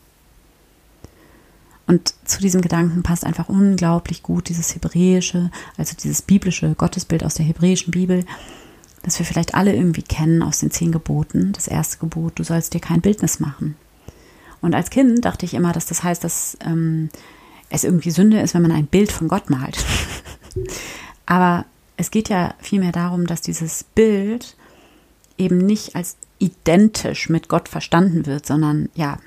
Und 1.87 2.13
zu 2.25 2.39
diesem 2.39 2.61
Gedanken 2.61 3.03
passt 3.03 3.25
einfach 3.25 3.49
unglaublich 3.49 4.23
gut 4.23 4.49
dieses 4.49 4.75
hebräische, 4.75 5.51
also 5.77 5.95
dieses 6.01 6.21
biblische 6.21 6.75
Gottesbild 6.75 7.23
aus 7.23 7.35
der 7.35 7.45
hebräischen 7.45 7.91
Bibel, 7.91 8.25
das 9.03 9.19
wir 9.19 9.25
vielleicht 9.25 9.53
alle 9.53 9.75
irgendwie 9.75 10.01
kennen 10.01 10.41
aus 10.41 10.59
den 10.59 10.71
zehn 10.71 10.91
Geboten. 10.91 11.51
Das 11.53 11.67
erste 11.67 11.97
Gebot, 11.97 12.39
du 12.39 12.43
sollst 12.43 12.73
dir 12.73 12.79
kein 12.79 13.01
Bildnis 13.01 13.39
machen. 13.39 13.75
Und 14.61 14.73
als 14.73 14.89
Kind 14.89 15.23
dachte 15.25 15.45
ich 15.45 15.53
immer, 15.53 15.73
dass 15.73 15.85
das 15.85 16.03
heißt, 16.03 16.23
dass 16.23 16.57
ähm, 16.65 17.09
es 17.69 17.83
irgendwie 17.83 18.11
Sünde 18.11 18.39
ist, 18.39 18.53
wenn 18.53 18.61
man 18.61 18.71
ein 18.71 18.87
Bild 18.87 19.11
von 19.11 19.27
Gott 19.27 19.49
malt. 19.49 19.77
Aber 21.25 21.65
es 21.97 22.11
geht 22.11 22.29
ja 22.29 22.55
vielmehr 22.59 22.93
darum, 22.93 23.27
dass 23.27 23.41
dieses 23.41 23.83
Bild 23.83 24.55
eben 25.37 25.57
nicht 25.57 25.95
als 25.95 26.15
identisch 26.39 27.29
mit 27.29 27.49
Gott 27.49 27.67
verstanden 27.67 28.25
wird, 28.25 28.45
sondern 28.45 28.89
ja, 28.95 29.17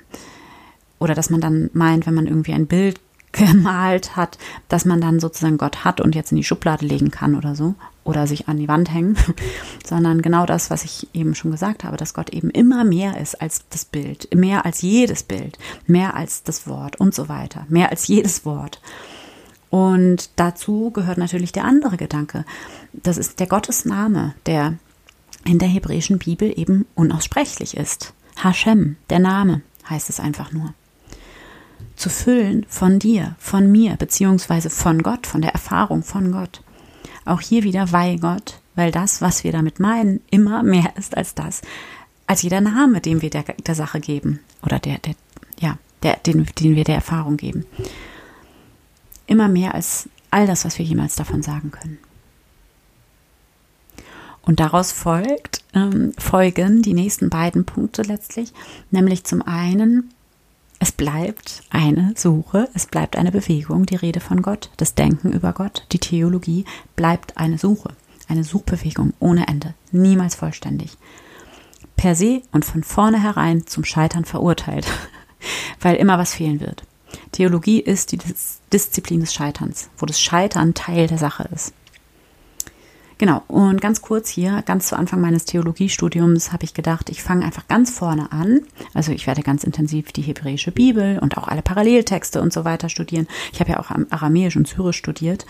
oder 0.99 1.13
dass 1.13 1.29
man 1.29 1.41
dann 1.41 1.69
meint, 1.73 2.07
wenn 2.07 2.15
man 2.15 2.25
irgendwie 2.27 2.53
ein 2.53 2.67
Bild 2.67 2.99
gemalt 3.31 4.15
hat, 4.15 4.39
dass 4.69 4.85
man 4.85 5.01
dann 5.01 5.19
sozusagen 5.19 5.57
Gott 5.57 5.83
hat 5.83 6.01
und 6.01 6.15
jetzt 6.15 6.31
in 6.31 6.37
die 6.37 6.43
Schublade 6.43 6.85
legen 6.85 7.11
kann 7.11 7.35
oder 7.35 7.53
so 7.53 7.75
oder 8.07 8.25
sich 8.25 8.47
an 8.47 8.57
die 8.57 8.67
Wand 8.67 8.93
hängen, 8.93 9.17
sondern 9.85 10.21
genau 10.21 10.45
das, 10.45 10.69
was 10.69 10.83
ich 10.83 11.07
eben 11.13 11.35
schon 11.35 11.51
gesagt 11.51 11.83
habe, 11.83 11.97
dass 11.97 12.13
Gott 12.13 12.29
eben 12.31 12.49
immer 12.49 12.83
mehr 12.83 13.19
ist 13.19 13.39
als 13.41 13.65
das 13.69 13.85
Bild, 13.85 14.33
mehr 14.33 14.65
als 14.65 14.81
jedes 14.81 15.23
Bild, 15.23 15.59
mehr 15.85 16.15
als 16.15 16.43
das 16.43 16.67
Wort 16.67 16.99
und 16.99 17.13
so 17.13 17.29
weiter, 17.29 17.65
mehr 17.69 17.91
als 17.91 18.07
jedes 18.07 18.45
Wort. 18.45 18.81
Und 19.69 20.29
dazu 20.37 20.91
gehört 20.91 21.17
natürlich 21.17 21.51
der 21.51 21.65
andere 21.65 21.97
Gedanke. 21.97 22.45
Das 22.93 23.17
ist 23.17 23.39
der 23.39 23.47
Gottesname, 23.47 24.33
der 24.45 24.75
in 25.43 25.59
der 25.59 25.67
hebräischen 25.67 26.19
Bibel 26.19 26.57
eben 26.57 26.85
unaussprechlich 26.95 27.75
ist. 27.75 28.13
Hashem, 28.37 28.95
der 29.09 29.19
Name, 29.19 29.61
heißt 29.89 30.09
es 30.09 30.19
einfach 30.19 30.51
nur 30.51 30.73
zu 31.95 32.09
füllen 32.09 32.65
von 32.69 32.99
dir, 32.99 33.35
von 33.39 33.71
mir, 33.71 33.95
beziehungsweise 33.95 34.69
von 34.69 35.01
Gott, 35.03 35.27
von 35.27 35.41
der 35.41 35.51
Erfahrung 35.51 36.03
von 36.03 36.31
Gott. 36.31 36.61
Auch 37.27 37.41
hier 37.41 37.63
wieder 37.63 37.91
weil 37.91 38.19
weil 38.75 38.91
das, 38.91 39.21
was 39.21 39.43
wir 39.43 39.51
damit 39.51 39.79
meinen, 39.79 40.21
immer 40.29 40.63
mehr 40.63 40.93
ist 40.97 41.17
als 41.17 41.35
das, 41.35 41.61
als 42.27 42.41
jeder 42.41 42.61
Name, 42.61 43.01
den 43.01 43.21
wir 43.21 43.29
der, 43.29 43.43
der 43.43 43.75
Sache 43.75 43.99
geben 43.99 44.39
oder 44.61 44.79
der, 44.79 44.99
der 44.99 45.15
ja, 45.59 45.77
der, 46.03 46.17
den, 46.17 46.45
den 46.59 46.75
wir 46.75 46.83
der 46.83 46.95
Erfahrung 46.95 47.37
geben. 47.37 47.65
Immer 49.25 49.47
mehr 49.47 49.73
als 49.73 50.09
all 50.29 50.45
das, 50.45 50.65
was 50.65 50.77
wir 50.77 50.85
jemals 50.85 51.15
davon 51.15 51.41
sagen 51.41 51.71
können. 51.71 51.97
Und 54.41 54.59
daraus 54.61 54.91
folgt, 54.93 55.63
ähm, 55.73 56.13
folgen 56.17 56.81
die 56.81 56.93
nächsten 56.93 57.29
beiden 57.29 57.65
Punkte 57.65 58.03
letztlich, 58.03 58.53
nämlich 58.91 59.25
zum 59.25 59.41
einen 59.41 60.13
es 60.79 60.91
bleibt 60.91 61.63
eine 61.69 62.13
Suche, 62.15 62.69
es 62.73 62.85
bleibt 62.85 63.15
eine 63.15 63.31
Bewegung, 63.31 63.85
die 63.85 63.95
Rede 63.95 64.19
von 64.19 64.41
Gott, 64.41 64.69
das 64.77 64.93
Denken 64.93 65.31
über 65.31 65.53
Gott, 65.53 65.85
die 65.91 65.99
Theologie 65.99 66.65
bleibt 66.95 67.37
eine 67.37 67.57
Suche, 67.57 67.89
eine 68.27 68.43
Suchbewegung 68.43 69.13
ohne 69.19 69.47
Ende, 69.47 69.73
niemals 69.91 70.35
vollständig. 70.35 70.97
per 71.95 72.15
se 72.15 72.43
und 72.51 72.63
von 72.63 72.83
vornherein 72.83 73.65
zum 73.65 73.83
Scheitern 73.83 74.23
verurteilt, 74.23 74.85
weil 75.81 75.95
immer 75.95 76.19
was 76.19 76.33
fehlen 76.33 76.59
wird. 76.59 76.83
Theologie 77.31 77.79
ist 77.79 78.11
die 78.11 78.19
Disziplin 78.71 79.21
des 79.21 79.33
Scheiterns, 79.33 79.89
wo 79.97 80.05
das 80.05 80.21
Scheitern 80.21 80.73
Teil 80.73 81.07
der 81.07 81.17
Sache 81.17 81.49
ist. 81.53 81.73
Genau, 83.19 83.41
und 83.47 83.81
ganz 83.81 84.03
kurz 84.03 84.29
hier, 84.29 84.61
ganz 84.63 84.87
zu 84.87 84.95
Anfang 84.95 85.21
meines 85.21 85.45
Theologiestudiums 85.45 86.53
habe 86.53 86.65
ich 86.65 86.75
gedacht, 86.75 87.09
ich 87.09 87.23
fange 87.23 87.45
einfach 87.45 87.67
ganz 87.67 87.89
vorne 87.89 88.31
an. 88.31 88.61
Also 88.93 89.11
ich 89.11 89.25
werde 89.25 89.41
ganz 89.41 89.63
intensiv 89.63 90.11
die 90.11 90.21
hebräische 90.21 90.71
Bibel 90.71 91.17
und 91.17 91.35
auch 91.35 91.47
alle 91.47 91.63
Paralleltexte 91.63 92.39
und 92.39 92.53
so 92.53 92.63
weiter 92.63 92.89
studieren. 92.89 93.27
Ich 93.53 93.59
habe 93.59 93.71
ja 93.71 93.79
auch 93.79 93.89
Aramäisch 94.11 94.55
und 94.55 94.67
Syrisch 94.67 94.97
studiert 94.97 95.47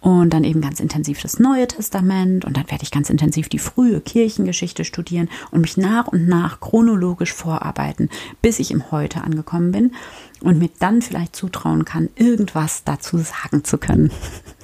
und 0.00 0.30
dann 0.32 0.44
eben 0.44 0.60
ganz 0.60 0.78
intensiv 0.78 1.20
das 1.20 1.40
Neue 1.40 1.66
Testament 1.66 2.44
und 2.44 2.56
dann 2.56 2.70
werde 2.70 2.84
ich 2.84 2.92
ganz 2.92 3.10
intensiv 3.10 3.48
die 3.48 3.58
frühe 3.58 4.00
Kirchengeschichte 4.00 4.84
studieren 4.84 5.28
und 5.50 5.62
mich 5.62 5.76
nach 5.76 6.06
und 6.06 6.28
nach 6.28 6.60
chronologisch 6.60 7.32
vorarbeiten, 7.32 8.10
bis 8.42 8.60
ich 8.60 8.70
im 8.70 8.92
Heute 8.92 9.22
angekommen 9.22 9.72
bin 9.72 9.92
und 10.40 10.58
mir 10.58 10.70
dann 10.78 11.02
vielleicht 11.02 11.34
zutrauen 11.34 11.84
kann, 11.84 12.10
irgendwas 12.14 12.84
dazu 12.84 13.18
sagen 13.18 13.64
zu 13.64 13.78
können 13.78 14.12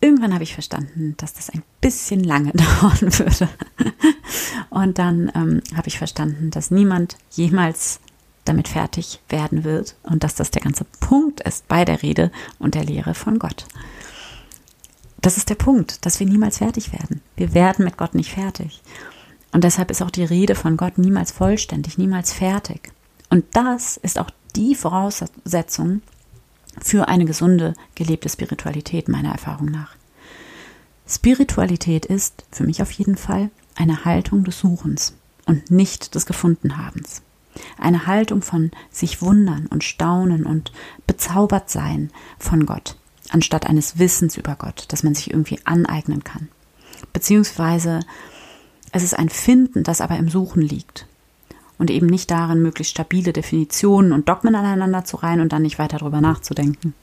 irgendwann 0.00 0.34
habe 0.34 0.44
ich 0.44 0.54
verstanden, 0.54 1.14
dass 1.16 1.34
das 1.34 1.50
ein 1.50 1.62
bisschen 1.80 2.22
lange 2.22 2.52
dauern 2.80 3.18
würde. 3.18 3.48
Und 4.70 4.98
dann 4.98 5.30
ähm, 5.34 5.62
habe 5.74 5.88
ich 5.88 5.98
verstanden, 5.98 6.50
dass 6.50 6.70
niemand 6.70 7.16
jemals 7.30 8.00
damit 8.44 8.68
fertig 8.68 9.20
werden 9.28 9.64
wird 9.64 9.96
und 10.02 10.24
dass 10.24 10.34
das 10.34 10.50
der 10.50 10.62
ganze 10.62 10.84
Punkt 11.00 11.40
ist 11.40 11.68
bei 11.68 11.84
der 11.84 12.02
Rede 12.02 12.30
und 12.58 12.74
der 12.74 12.84
Lehre 12.84 13.14
von 13.14 13.38
Gott. 13.38 13.66
Das 15.20 15.36
ist 15.36 15.50
der 15.50 15.56
Punkt, 15.56 16.06
dass 16.06 16.20
wir 16.20 16.26
niemals 16.26 16.58
fertig 16.58 16.92
werden. 16.92 17.20
Wir 17.36 17.52
werden 17.52 17.84
mit 17.84 17.96
Gott 17.96 18.14
nicht 18.14 18.32
fertig. 18.32 18.82
Und 19.52 19.64
deshalb 19.64 19.90
ist 19.90 20.02
auch 20.02 20.10
die 20.10 20.24
Rede 20.24 20.54
von 20.54 20.76
Gott 20.76 20.98
niemals 20.98 21.32
vollständig, 21.32 21.98
niemals 21.98 22.32
fertig. 22.32 22.92
Und 23.30 23.44
das 23.52 23.96
ist 23.96 24.18
auch 24.18 24.30
die 24.54 24.74
Voraussetzung 24.74 26.02
für 26.82 27.08
eine 27.08 27.24
gesunde, 27.24 27.74
gelebte 27.94 28.28
Spiritualität, 28.28 29.08
meiner 29.08 29.32
Erfahrung 29.32 29.66
nach. 29.66 29.96
Spiritualität 31.06 32.06
ist, 32.06 32.44
für 32.50 32.64
mich 32.64 32.82
auf 32.82 32.90
jeden 32.92 33.16
Fall, 33.16 33.50
eine 33.76 34.04
Haltung 34.04 34.44
des 34.44 34.58
Suchens 34.58 35.14
und 35.46 35.70
nicht 35.70 36.14
des 36.14 36.26
Gefundenhabens. 36.26 37.22
Eine 37.78 38.06
Haltung 38.06 38.42
von 38.42 38.70
sich 38.90 39.22
wundern 39.22 39.66
und 39.66 39.84
staunen 39.84 40.44
und 40.44 40.72
bezaubert 41.06 41.70
sein 41.70 42.10
von 42.38 42.66
Gott, 42.66 42.96
anstatt 43.30 43.66
eines 43.66 43.98
Wissens 43.98 44.36
über 44.36 44.54
Gott, 44.56 44.84
das 44.88 45.02
man 45.02 45.14
sich 45.14 45.30
irgendwie 45.30 45.58
aneignen 45.64 46.22
kann. 46.22 46.48
Beziehungsweise 47.12 48.00
es 48.92 49.02
ist 49.02 49.18
ein 49.18 49.28
Finden, 49.28 49.82
das 49.82 50.00
aber 50.00 50.16
im 50.16 50.28
Suchen 50.28 50.62
liegt 50.62 51.06
und 51.78 51.90
eben 51.90 52.06
nicht 52.06 52.30
darin, 52.30 52.62
möglichst 52.62 52.92
stabile 52.92 53.32
Definitionen 53.32 54.12
und 54.12 54.28
Dogmen 54.28 54.54
aneinander 54.54 55.04
zu 55.04 55.16
reihen 55.16 55.40
und 55.40 55.52
dann 55.52 55.62
nicht 55.62 55.78
weiter 55.78 55.98
darüber 55.98 56.20
nachzudenken. 56.20 56.94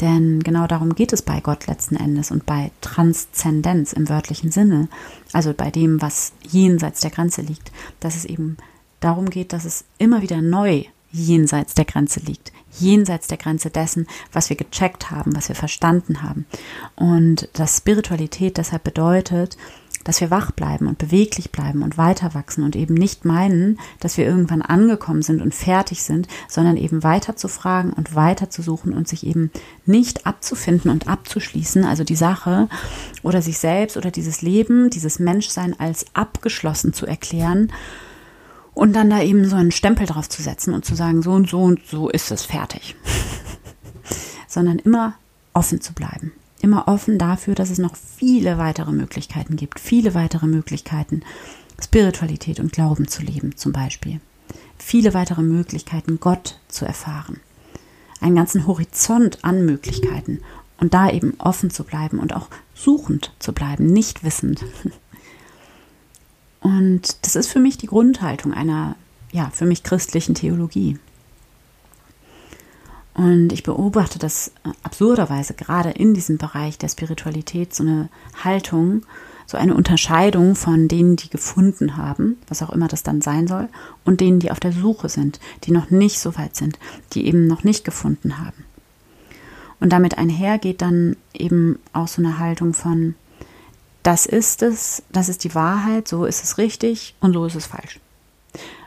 Denn 0.00 0.40
genau 0.44 0.66
darum 0.68 0.94
geht 0.94 1.12
es 1.12 1.22
bei 1.22 1.40
Gott 1.40 1.66
letzten 1.66 1.96
Endes 1.96 2.30
und 2.30 2.46
bei 2.46 2.70
Transzendenz 2.80 3.92
im 3.92 4.08
wörtlichen 4.08 4.52
Sinne, 4.52 4.88
also 5.32 5.52
bei 5.52 5.70
dem, 5.70 6.00
was 6.00 6.32
jenseits 6.48 7.00
der 7.00 7.10
Grenze 7.10 7.42
liegt, 7.42 7.72
dass 7.98 8.14
es 8.14 8.24
eben 8.24 8.56
darum 9.00 9.28
geht, 9.28 9.52
dass 9.52 9.64
es 9.64 9.84
immer 9.98 10.22
wieder 10.22 10.40
neu 10.40 10.84
jenseits 11.10 11.74
der 11.74 11.84
Grenze 11.84 12.20
liegt, 12.20 12.52
jenseits 12.78 13.26
der 13.28 13.38
Grenze 13.38 13.70
dessen, 13.70 14.06
was 14.32 14.50
wir 14.50 14.56
gecheckt 14.56 15.10
haben, 15.10 15.34
was 15.34 15.48
wir 15.48 15.56
verstanden 15.56 16.22
haben. 16.22 16.46
Und 16.94 17.48
dass 17.54 17.78
Spiritualität 17.78 18.56
deshalb 18.58 18.84
bedeutet, 18.84 19.56
dass 20.08 20.22
wir 20.22 20.30
wach 20.30 20.52
bleiben 20.52 20.86
und 20.86 20.96
beweglich 20.96 21.52
bleiben 21.52 21.82
und 21.82 21.98
weiter 21.98 22.32
wachsen 22.32 22.64
und 22.64 22.74
eben 22.76 22.94
nicht 22.94 23.26
meinen, 23.26 23.78
dass 24.00 24.16
wir 24.16 24.24
irgendwann 24.24 24.62
angekommen 24.62 25.20
sind 25.20 25.42
und 25.42 25.54
fertig 25.54 26.02
sind, 26.02 26.28
sondern 26.48 26.78
eben 26.78 27.02
weiter 27.02 27.36
zu 27.36 27.46
fragen 27.46 27.92
und 27.92 28.14
weiter 28.14 28.48
zu 28.48 28.62
suchen 28.62 28.94
und 28.94 29.06
sich 29.06 29.26
eben 29.26 29.50
nicht 29.84 30.26
abzufinden 30.26 30.90
und 30.90 31.08
abzuschließen, 31.08 31.84
also 31.84 32.04
die 32.04 32.16
Sache 32.16 32.70
oder 33.22 33.42
sich 33.42 33.58
selbst 33.58 33.98
oder 33.98 34.10
dieses 34.10 34.40
Leben, 34.40 34.88
dieses 34.88 35.18
Menschsein 35.18 35.78
als 35.78 36.06
abgeschlossen 36.14 36.94
zu 36.94 37.04
erklären 37.04 37.70
und 38.72 38.94
dann 38.94 39.10
da 39.10 39.20
eben 39.20 39.46
so 39.46 39.56
einen 39.56 39.72
Stempel 39.72 40.06
drauf 40.06 40.30
zu 40.30 40.40
setzen 40.40 40.72
und 40.72 40.86
zu 40.86 40.94
sagen, 40.94 41.20
so 41.20 41.32
und 41.32 41.50
so 41.50 41.60
und 41.60 41.86
so 41.86 42.08
ist 42.08 42.30
es 42.30 42.46
fertig. 42.46 42.96
sondern 44.48 44.78
immer 44.78 45.16
offen 45.52 45.82
zu 45.82 45.92
bleiben 45.92 46.32
immer 46.60 46.88
offen 46.88 47.18
dafür, 47.18 47.54
dass 47.54 47.70
es 47.70 47.78
noch 47.78 47.96
viele 47.96 48.58
weitere 48.58 48.92
Möglichkeiten 48.92 49.56
gibt, 49.56 49.80
viele 49.80 50.14
weitere 50.14 50.46
Möglichkeiten, 50.46 51.22
Spiritualität 51.80 52.60
und 52.60 52.72
Glauben 52.72 53.08
zu 53.08 53.22
leben 53.22 53.56
zum 53.56 53.72
Beispiel. 53.72 54.20
Viele 54.78 55.14
weitere 55.14 55.42
Möglichkeiten, 55.42 56.18
Gott 56.20 56.58
zu 56.68 56.84
erfahren. 56.84 57.40
Einen 58.20 58.36
ganzen 58.36 58.66
Horizont 58.66 59.44
an 59.44 59.64
Möglichkeiten 59.64 60.40
und 60.78 60.94
da 60.94 61.10
eben 61.10 61.34
offen 61.38 61.70
zu 61.70 61.84
bleiben 61.84 62.18
und 62.18 62.34
auch 62.34 62.48
suchend 62.74 63.32
zu 63.38 63.52
bleiben, 63.52 63.86
nicht 63.86 64.24
wissend. 64.24 64.64
Und 66.60 67.24
das 67.24 67.36
ist 67.36 67.48
für 67.48 67.60
mich 67.60 67.78
die 67.78 67.86
Grundhaltung 67.86 68.52
einer, 68.52 68.96
ja, 69.30 69.50
für 69.50 69.66
mich 69.66 69.84
christlichen 69.84 70.34
Theologie. 70.34 70.98
Und 73.18 73.52
ich 73.52 73.64
beobachte 73.64 74.20
das 74.20 74.52
äh, 74.64 74.70
absurderweise 74.84 75.52
gerade 75.52 75.90
in 75.90 76.14
diesem 76.14 76.38
Bereich 76.38 76.78
der 76.78 76.88
Spiritualität 76.88 77.74
so 77.74 77.82
eine 77.82 78.08
Haltung, 78.44 79.02
so 79.44 79.56
eine 79.56 79.74
Unterscheidung 79.74 80.54
von 80.54 80.86
denen, 80.86 81.16
die 81.16 81.28
gefunden 81.28 81.96
haben, 81.96 82.38
was 82.46 82.62
auch 82.62 82.70
immer 82.70 82.86
das 82.86 83.02
dann 83.02 83.20
sein 83.20 83.48
soll, 83.48 83.68
und 84.04 84.20
denen, 84.20 84.38
die 84.38 84.52
auf 84.52 84.60
der 84.60 84.70
Suche 84.70 85.08
sind, 85.08 85.40
die 85.64 85.72
noch 85.72 85.90
nicht 85.90 86.20
so 86.20 86.38
weit 86.38 86.54
sind, 86.54 86.78
die 87.12 87.26
eben 87.26 87.48
noch 87.48 87.64
nicht 87.64 87.84
gefunden 87.84 88.38
haben. 88.38 88.64
Und 89.80 89.92
damit 89.92 90.16
einher 90.16 90.58
geht 90.58 90.80
dann 90.80 91.16
eben 91.34 91.80
auch 91.92 92.06
so 92.06 92.22
eine 92.22 92.38
Haltung 92.38 92.72
von, 92.72 93.16
das 94.04 94.26
ist 94.26 94.62
es, 94.62 95.02
das 95.10 95.28
ist 95.28 95.42
die 95.42 95.56
Wahrheit, 95.56 96.06
so 96.06 96.24
ist 96.24 96.44
es 96.44 96.56
richtig 96.56 97.16
und 97.18 97.32
so 97.32 97.44
ist 97.46 97.56
es 97.56 97.66
falsch. 97.66 97.98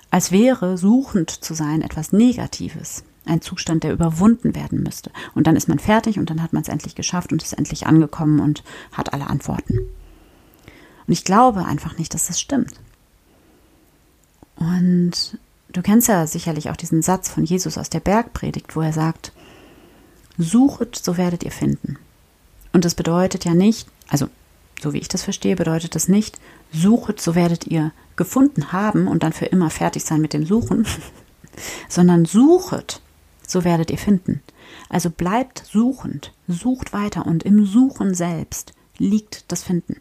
Als 0.09 0.31
wäre 0.31 0.77
suchend 0.77 1.31
zu 1.31 1.53
sein 1.53 1.81
etwas 1.81 2.13
Negatives, 2.13 3.03
ein 3.25 3.41
Zustand, 3.41 3.83
der 3.83 3.93
überwunden 3.93 4.55
werden 4.55 4.83
müsste. 4.83 5.11
Und 5.35 5.47
dann 5.47 5.55
ist 5.55 5.67
man 5.67 5.79
fertig 5.79 6.17
und 6.17 6.29
dann 6.29 6.41
hat 6.41 6.53
man 6.53 6.63
es 6.63 6.69
endlich 6.69 6.95
geschafft 6.95 7.31
und 7.31 7.43
ist 7.43 7.53
endlich 7.53 7.87
angekommen 7.87 8.39
und 8.39 8.63
hat 8.91 9.13
alle 9.13 9.27
Antworten. 9.27 9.79
Und 11.07 11.13
ich 11.13 11.23
glaube 11.23 11.65
einfach 11.65 11.97
nicht, 11.97 12.13
dass 12.13 12.27
das 12.27 12.39
stimmt. 12.39 12.73
Und 14.55 15.37
du 15.71 15.81
kennst 15.81 16.07
ja 16.07 16.25
sicherlich 16.27 16.69
auch 16.69 16.75
diesen 16.75 17.01
Satz 17.01 17.29
von 17.29 17.43
Jesus 17.43 17.77
aus 17.77 17.89
der 17.89 17.99
Bergpredigt, 17.99 18.75
wo 18.75 18.81
er 18.81 18.93
sagt, 18.93 19.31
suchet, 20.37 20.95
so 20.95 21.17
werdet 21.17 21.43
ihr 21.43 21.51
finden. 21.51 21.97
Und 22.73 22.85
das 22.85 22.95
bedeutet 22.95 23.45
ja 23.45 23.53
nicht, 23.53 23.87
also 24.07 24.27
so 24.81 24.93
wie 24.93 24.99
ich 24.99 25.07
das 25.07 25.23
verstehe, 25.23 25.55
bedeutet 25.55 25.95
das 25.95 26.07
nicht, 26.07 26.39
suchet, 26.71 27.21
so 27.21 27.35
werdet 27.35 27.67
ihr 27.67 27.91
gefunden 28.15 28.71
haben 28.71 29.07
und 29.07 29.23
dann 29.23 29.33
für 29.33 29.45
immer 29.45 29.69
fertig 29.69 30.03
sein 30.03 30.21
mit 30.21 30.33
dem 30.33 30.45
Suchen, 30.45 30.85
sondern 31.89 32.25
suchet, 32.25 33.01
so 33.45 33.63
werdet 33.63 33.91
ihr 33.91 33.97
finden. 33.97 34.41
Also 34.89 35.09
bleibt 35.09 35.63
suchend, 35.71 36.33
sucht 36.47 36.93
weiter 36.93 37.25
und 37.25 37.43
im 37.43 37.65
Suchen 37.65 38.13
selbst 38.13 38.73
liegt 38.97 39.51
das 39.51 39.63
Finden. 39.63 39.97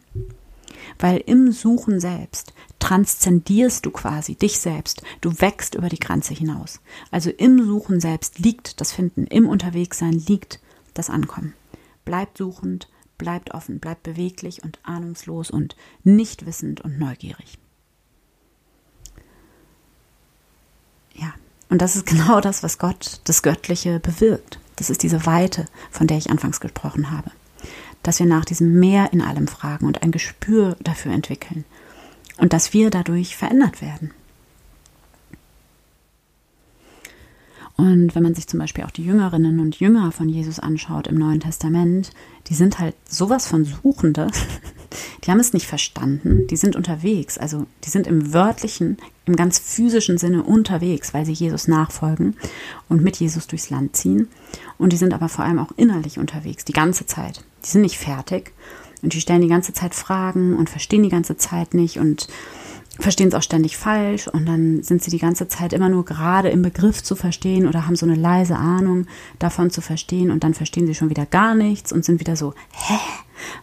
Weil 0.99 1.17
im 1.25 1.51
Suchen 1.51 1.99
selbst 1.99 2.53
transzendierst 2.79 3.85
du 3.85 3.91
quasi 3.91 4.35
dich 4.35 4.59
selbst, 4.59 5.03
du 5.21 5.31
wächst 5.39 5.75
über 5.75 5.89
die 5.89 5.99
Grenze 5.99 6.33
hinaus. 6.33 6.81
Also 7.11 7.29
im 7.29 7.63
Suchen 7.63 7.99
selbst 7.99 8.39
liegt 8.39 8.81
das 8.81 8.91
Finden, 8.91 9.27
im 9.27 9.47
Unterwegssein 9.47 10.13
liegt 10.13 10.59
das 10.93 11.09
Ankommen. 11.09 11.53
Bleibt 12.05 12.37
suchend, 12.37 12.89
bleibt 13.17 13.53
offen, 13.53 13.79
bleibt 13.79 14.03
beweglich 14.03 14.63
und 14.63 14.79
ahnungslos 14.83 15.51
und 15.51 15.75
nicht 16.03 16.45
wissend 16.45 16.81
und 16.81 16.97
neugierig. 16.97 17.59
Ja, 21.13 21.33
und 21.71 21.81
das 21.81 21.95
ist 21.95 22.05
genau 22.05 22.41
das, 22.41 22.63
was 22.63 22.77
Gott, 22.77 23.21
das 23.23 23.41
Göttliche, 23.41 23.99
bewirkt. 24.01 24.59
Das 24.75 24.89
ist 24.89 25.03
diese 25.03 25.25
Weite, 25.25 25.67
von 25.89 26.05
der 26.05 26.17
ich 26.17 26.29
anfangs 26.29 26.59
gesprochen 26.59 27.11
habe. 27.11 27.31
Dass 28.03 28.19
wir 28.19 28.25
nach 28.25 28.43
diesem 28.43 28.77
Mehr 28.79 29.13
in 29.13 29.21
allem 29.21 29.47
fragen 29.47 29.85
und 29.85 30.03
ein 30.03 30.11
Gespür 30.11 30.75
dafür 30.81 31.13
entwickeln. 31.13 31.63
Und 32.37 32.51
dass 32.51 32.73
wir 32.73 32.89
dadurch 32.89 33.37
verändert 33.37 33.81
werden. 33.81 34.11
Und 37.81 38.13
wenn 38.13 38.21
man 38.21 38.35
sich 38.35 38.45
zum 38.45 38.59
Beispiel 38.59 38.83
auch 38.83 38.91
die 38.91 39.03
Jüngerinnen 39.03 39.59
und 39.59 39.79
Jünger 39.79 40.11
von 40.11 40.29
Jesus 40.29 40.59
anschaut 40.59 41.07
im 41.07 41.15
Neuen 41.15 41.39
Testament, 41.39 42.11
die 42.45 42.53
sind 42.53 42.77
halt 42.77 42.93
sowas 43.09 43.47
von 43.47 43.65
Suchende. 43.65 44.27
Die 45.23 45.31
haben 45.31 45.39
es 45.39 45.53
nicht 45.53 45.65
verstanden. 45.65 46.45
Die 46.45 46.57
sind 46.57 46.75
unterwegs. 46.75 47.39
Also 47.39 47.65
die 47.83 47.89
sind 47.89 48.05
im 48.05 48.33
wörtlichen, 48.33 48.97
im 49.25 49.35
ganz 49.35 49.57
physischen 49.57 50.19
Sinne 50.19 50.43
unterwegs, 50.43 51.15
weil 51.15 51.25
sie 51.25 51.31
Jesus 51.31 51.67
nachfolgen 51.67 52.35
und 52.87 53.01
mit 53.01 53.17
Jesus 53.17 53.47
durchs 53.47 53.71
Land 53.71 53.95
ziehen. 53.95 54.27
Und 54.77 54.93
die 54.93 54.97
sind 54.97 55.15
aber 55.15 55.27
vor 55.27 55.43
allem 55.43 55.57
auch 55.57 55.71
innerlich 55.75 56.19
unterwegs, 56.19 56.65
die 56.65 56.73
ganze 56.73 57.07
Zeit. 57.07 57.43
Die 57.65 57.69
sind 57.69 57.81
nicht 57.81 57.97
fertig. 57.97 58.53
Und 59.01 59.13
die 59.13 59.21
stellen 59.21 59.41
die 59.41 59.47
ganze 59.47 59.73
Zeit 59.73 59.95
Fragen 59.95 60.55
und 60.55 60.69
verstehen 60.69 61.01
die 61.01 61.09
ganze 61.09 61.35
Zeit 61.35 61.73
nicht 61.73 61.97
und 61.97 62.27
verstehen 63.01 63.29
es 63.29 63.33
auch 63.33 63.43
ständig 63.43 63.77
falsch 63.77 64.27
und 64.27 64.45
dann 64.45 64.83
sind 64.83 65.03
sie 65.03 65.11
die 65.11 65.19
ganze 65.19 65.47
Zeit 65.47 65.73
immer 65.73 65.89
nur 65.89 66.05
gerade 66.05 66.49
im 66.49 66.61
Begriff 66.61 67.03
zu 67.03 67.15
verstehen 67.15 67.67
oder 67.67 67.85
haben 67.85 67.95
so 67.95 68.05
eine 68.05 68.15
leise 68.15 68.55
Ahnung 68.55 69.07
davon 69.39 69.69
zu 69.69 69.81
verstehen 69.81 70.31
und 70.31 70.43
dann 70.43 70.53
verstehen 70.53 70.87
sie 70.87 70.95
schon 70.95 71.09
wieder 71.09 71.25
gar 71.25 71.55
nichts 71.55 71.91
und 71.91 72.05
sind 72.05 72.19
wieder 72.19 72.35
so, 72.35 72.53
hä, 72.71 72.99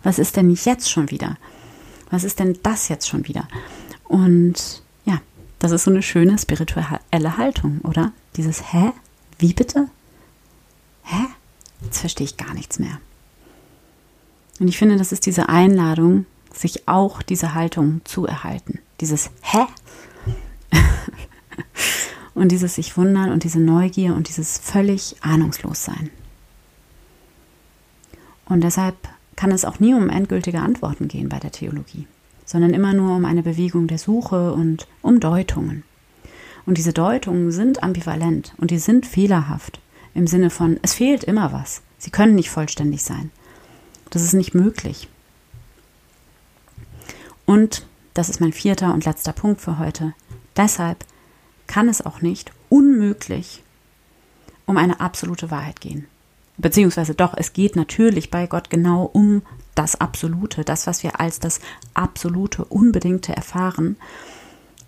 was 0.03 0.18
ist 0.18 0.37
denn 0.37 0.51
jetzt 0.51 0.90
schon 0.90 1.11
wieder? 1.11 1.37
Was 2.11 2.24
ist 2.24 2.38
denn 2.38 2.59
das 2.62 2.88
jetzt 2.88 3.09
schon 3.09 3.27
wieder? 3.29 3.48
Und 4.05 4.83
ja, 5.05 5.20
das 5.59 5.72
ist 5.72 5.85
so 5.85 5.90
eine 5.90 6.03
schöne 6.03 6.38
spirituelle 6.38 7.37
Haltung, 7.37 7.81
oder? 7.83 8.12
Dieses 8.37 8.72
Hä? 8.72 8.92
Wie 9.38 9.53
bitte? 9.53 9.88
Hä? 11.03 11.27
Jetzt 11.83 11.98
verstehe 11.98 12.24
ich 12.24 12.37
gar 12.37 12.55
nichts 12.55 12.79
mehr. 12.79 12.98
Und 14.59 14.68
ich 14.68 14.79
finde, 14.79 14.96
das 14.96 15.12
ist 15.12 15.27
diese 15.27 15.48
Einladung, 15.48 16.27
sich 16.61 16.88
auch 16.88 17.23
diese 17.23 17.55
Haltung 17.55 18.01
zu 18.05 18.27
erhalten. 18.27 18.81
Dieses 19.01 19.31
Hä? 19.42 19.66
und 22.35 22.53
dieses 22.53 22.75
sich 22.75 22.97
wundern 22.97 23.31
und 23.33 23.44
diese 23.44 23.61
Neugier 23.61 24.14
und 24.14 24.29
dieses 24.29 24.59
völlig 24.59 25.16
ahnungslos 25.21 25.85
sein. 25.85 26.11
Und 28.47 28.62
deshalb 28.62 28.97
kann 29.37 29.51
es 29.51 29.64
auch 29.64 29.79
nie 29.79 29.94
um 29.94 30.09
endgültige 30.09 30.61
Antworten 30.61 31.09
gehen 31.09 31.29
bei 31.29 31.38
der 31.38 31.53
Theologie, 31.53 32.07
sondern 32.44 32.75
immer 32.75 32.94
nur 32.94 33.16
um 33.16 33.25
eine 33.25 33.42
Bewegung 33.42 33.87
der 33.87 33.99
Suche 33.99 34.53
und 34.53 34.87
um 35.03 35.21
Deutungen. 35.21 35.85
Und 36.66 36.79
diese 36.79 36.92
Deutungen 36.92 37.51
sind 37.53 37.83
ambivalent 37.83 38.55
und 38.59 38.71
die 38.71 38.79
sind 38.79 39.07
fehlerhaft 39.07 39.81
im 40.14 40.27
Sinne 40.27 40.51
von, 40.51 40.79
es 40.83 40.94
fehlt 40.94 41.25
immer 41.25 41.53
was. 41.53 41.83
Sie 41.99 42.11
können 42.11 42.35
nicht 42.35 42.51
vollständig 42.51 43.03
sein. 43.03 43.31
Das 44.11 44.23
ist 44.23 44.33
nicht 44.33 44.55
möglich. 44.55 45.09
Und, 47.49 47.87
das 48.13 48.29
ist 48.29 48.43
mein 48.43 48.53
vierter 48.53 48.93
und 48.93 49.07
letzter 49.07 49.33
Punkt 49.33 49.63
für 49.63 49.79
heute, 49.79 50.13
deshalb 50.55 51.03
kann 51.67 51.89
es 51.89 52.05
auch 52.05 52.21
nicht 52.21 52.53
unmöglich 52.69 53.63
um 54.67 54.77
eine 54.77 55.01
absolute 55.01 55.51
Wahrheit 55.51 55.81
gehen. 55.81 56.07
Beziehungsweise 56.59 57.15
doch, 57.15 57.33
es 57.35 57.55
geht 57.55 57.75
natürlich 57.75 58.31
bei 58.31 58.47
Gott 58.47 58.69
genau 58.69 59.05
um 59.05 59.41
das 59.75 59.99
Absolute, 59.99 60.63
das, 60.63 60.87
was 60.87 61.03
wir 61.03 61.21
als 61.21 61.41
das 61.41 61.61
Absolute, 61.95 62.67
Unbedingte 62.67 63.35
erfahren. 63.35 63.97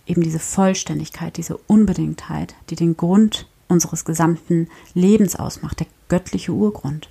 Eben 0.04 0.22
diese 0.22 0.38
Vollständigkeit, 0.38 1.38
diese 1.38 1.56
Unbedingtheit, 1.56 2.54
die 2.68 2.76
den 2.76 2.94
Grund 2.94 3.48
unseres 3.68 4.04
gesamten 4.04 4.68
Lebens 4.92 5.34
ausmacht, 5.34 5.80
der 5.80 5.86
göttliche 6.10 6.52
Urgrund. 6.52 7.08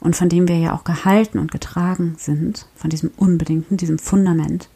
Und 0.00 0.16
von 0.16 0.28
dem 0.28 0.46
wir 0.46 0.58
ja 0.58 0.74
auch 0.74 0.84
gehalten 0.84 1.38
und 1.38 1.50
getragen 1.50 2.14
sind, 2.18 2.66
von 2.76 2.90
diesem 2.90 3.10
Unbedingten, 3.16 3.76
diesem 3.76 3.98
Fundament, 3.98 4.68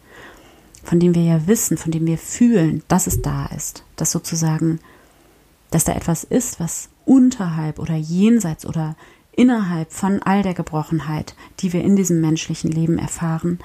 von 0.82 0.98
dem 0.98 1.14
wir 1.14 1.22
ja 1.22 1.46
wissen, 1.46 1.76
von 1.76 1.92
dem 1.92 2.06
wir 2.06 2.18
fühlen, 2.18 2.82
dass 2.88 3.06
es 3.06 3.22
da 3.22 3.46
ist, 3.46 3.84
dass 3.96 4.10
sozusagen, 4.10 4.80
dass 5.70 5.84
da 5.84 5.92
etwas 5.92 6.24
ist, 6.24 6.58
was 6.58 6.88
unterhalb 7.04 7.78
oder 7.78 7.94
jenseits 7.94 8.66
oder 8.66 8.96
innerhalb 9.32 9.92
von 9.92 10.22
all 10.22 10.42
der 10.42 10.54
Gebrochenheit, 10.54 11.34
die 11.60 11.72
wir 11.72 11.82
in 11.82 11.96
diesem 11.96 12.20
menschlichen 12.20 12.70
Leben 12.70 12.98
erfahren, 12.98 13.58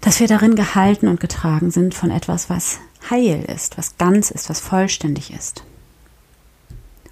dass 0.00 0.20
wir 0.20 0.28
darin 0.28 0.54
gehalten 0.54 1.08
und 1.08 1.18
getragen 1.18 1.70
sind 1.70 1.94
von 1.94 2.10
etwas, 2.10 2.48
was 2.48 2.78
heil 3.10 3.44
ist, 3.44 3.78
was 3.78 3.96
ganz 3.98 4.30
ist, 4.30 4.48
was 4.48 4.60
vollständig 4.60 5.32
ist. 5.32 5.64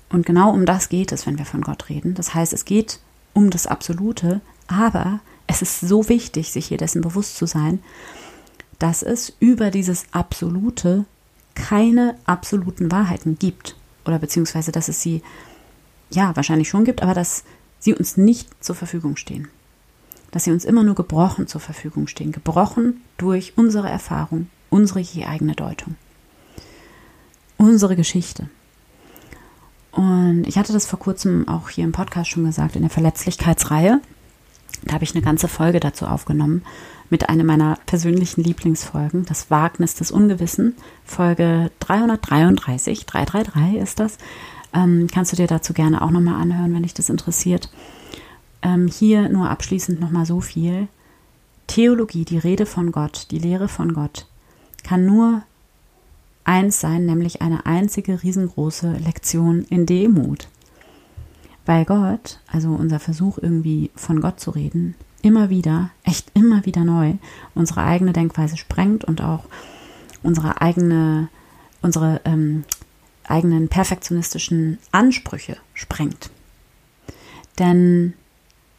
Und 0.08 0.26
genau 0.26 0.50
um 0.50 0.66
das 0.66 0.88
geht 0.88 1.12
es, 1.12 1.26
wenn 1.26 1.38
wir 1.38 1.46
von 1.46 1.62
Gott 1.62 1.88
reden. 1.88 2.14
Das 2.14 2.34
heißt, 2.34 2.52
es 2.52 2.64
geht 2.64 3.00
um 3.32 3.50
das 3.50 3.66
Absolute, 3.66 4.40
aber 4.66 5.20
es 5.46 5.62
ist 5.62 5.80
so 5.80 6.08
wichtig, 6.08 6.52
sich 6.52 6.66
hier 6.66 6.78
dessen 6.78 7.02
bewusst 7.02 7.36
zu 7.36 7.46
sein, 7.46 7.80
dass 8.78 9.02
es 9.02 9.34
über 9.40 9.70
dieses 9.70 10.06
Absolute 10.12 11.04
keine 11.54 12.16
absoluten 12.26 12.92
Wahrheiten 12.92 13.38
gibt 13.38 13.76
oder 14.04 14.18
beziehungsweise, 14.18 14.72
dass 14.72 14.88
es 14.88 15.00
sie 15.00 15.22
ja 16.10 16.36
wahrscheinlich 16.36 16.68
schon 16.68 16.84
gibt, 16.84 17.02
aber 17.02 17.14
dass 17.14 17.44
sie 17.78 17.94
uns 17.94 18.16
nicht 18.16 18.48
zur 18.62 18.76
Verfügung 18.76 19.16
stehen. 19.16 19.48
Dass 20.30 20.44
sie 20.44 20.52
uns 20.52 20.64
immer 20.64 20.82
nur 20.82 20.94
gebrochen 20.94 21.46
zur 21.46 21.60
Verfügung 21.60 22.06
stehen, 22.06 22.32
gebrochen 22.32 23.00
durch 23.16 23.54
unsere 23.56 23.88
Erfahrung, 23.88 24.48
unsere 24.70 25.00
je 25.00 25.24
eigene 25.24 25.54
Deutung, 25.54 25.96
unsere 27.56 27.96
Geschichte. 27.96 28.48
Und 29.96 30.44
ich 30.46 30.58
hatte 30.58 30.74
das 30.74 30.86
vor 30.86 30.98
kurzem 30.98 31.48
auch 31.48 31.70
hier 31.70 31.84
im 31.84 31.92
Podcast 31.92 32.30
schon 32.30 32.44
gesagt, 32.44 32.76
in 32.76 32.82
der 32.82 32.90
Verletzlichkeitsreihe. 32.90 34.00
Da 34.84 34.94
habe 34.94 35.04
ich 35.04 35.14
eine 35.14 35.24
ganze 35.24 35.48
Folge 35.48 35.80
dazu 35.80 36.06
aufgenommen 36.06 36.62
mit 37.08 37.30
einer 37.30 37.44
meiner 37.44 37.78
persönlichen 37.86 38.42
Lieblingsfolgen, 38.42 39.24
das 39.24 39.50
Wagnis 39.50 39.94
des 39.94 40.10
Ungewissen, 40.10 40.74
Folge 41.04 41.70
333, 41.80 43.06
333 43.06 43.80
ist 43.80 43.98
das. 43.98 44.18
Ähm, 44.74 45.08
kannst 45.12 45.32
du 45.32 45.36
dir 45.36 45.46
dazu 45.46 45.72
gerne 45.72 46.02
auch 46.02 46.10
nochmal 46.10 46.42
anhören, 46.42 46.74
wenn 46.74 46.82
dich 46.82 46.94
das 46.94 47.08
interessiert. 47.08 47.70
Ähm, 48.60 48.88
hier 48.88 49.30
nur 49.30 49.48
abschließend 49.48 49.98
nochmal 49.98 50.26
so 50.26 50.40
viel. 50.40 50.88
Theologie, 51.68 52.24
die 52.24 52.38
Rede 52.38 52.66
von 52.66 52.92
Gott, 52.92 53.28
die 53.30 53.38
Lehre 53.38 53.68
von 53.68 53.94
Gott, 53.94 54.26
kann 54.82 55.06
nur 55.06 55.42
eins 56.46 56.80
sein, 56.80 57.06
nämlich 57.06 57.42
eine 57.42 57.66
einzige 57.66 58.22
riesengroße 58.22 58.92
Lektion 58.92 59.64
in 59.70 59.86
Demut. 59.86 60.48
Weil 61.64 61.84
Gott, 61.84 62.40
also 62.46 62.70
unser 62.70 63.00
Versuch 63.00 63.38
irgendwie 63.38 63.90
von 63.96 64.20
Gott 64.20 64.38
zu 64.38 64.50
reden, 64.50 64.94
immer 65.22 65.50
wieder, 65.50 65.90
echt 66.04 66.30
immer 66.34 66.64
wieder 66.64 66.84
neu 66.84 67.14
unsere 67.54 67.82
eigene 67.82 68.12
Denkweise 68.12 68.56
sprengt 68.56 69.04
und 69.04 69.20
auch 69.20 69.44
unsere 70.22 70.60
eigene, 70.60 71.28
unsere 71.82 72.20
ähm, 72.24 72.64
eigenen 73.24 73.68
perfektionistischen 73.68 74.78
Ansprüche 74.92 75.56
sprengt. 75.74 76.30
Denn 77.58 78.14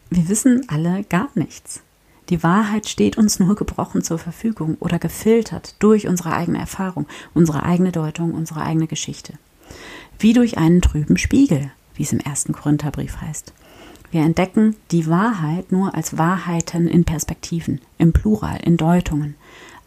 wir 0.10 0.30
wissen 0.30 0.66
alle 0.70 1.04
gar 1.04 1.30
nichts. 1.36 1.82
Die 2.30 2.44
Wahrheit 2.44 2.90
steht 2.90 3.18
uns 3.18 3.40
nur 3.40 3.56
gebrochen 3.56 4.04
zur 4.04 4.18
Verfügung 4.18 4.76
oder 4.80 5.00
gefiltert 5.00 5.76
durch 5.80 6.08
unsere 6.08 6.34
eigene 6.34 6.60
Erfahrung, 6.60 7.08
unsere 7.34 7.63
eigene 7.63 7.92
Deutung, 7.92 8.34
unsere 8.34 8.62
eigene 8.62 8.88
Geschichte. 8.88 9.34
Wie 10.20 10.34
durch 10.34 10.58
einen 10.58 10.82
trüben 10.82 11.18
Spiegel, 11.18 11.72
wie 11.96 12.04
es 12.04 12.12
im 12.12 12.20
ersten 12.20 12.54
Korintherbrief 12.54 13.22
heißt. 13.22 13.54
Wir 14.12 14.22
entdecken 14.22 14.76
die 14.92 15.08
Wahrheit 15.08 15.72
nur 15.72 15.96
als 15.96 16.18
Wahrheiten 16.18 16.88
in 16.88 17.06
Perspektiven, 17.06 17.82
im 17.98 18.13
Plural, 18.13 18.60
in 18.63 18.78
Deutungen. 18.78 19.36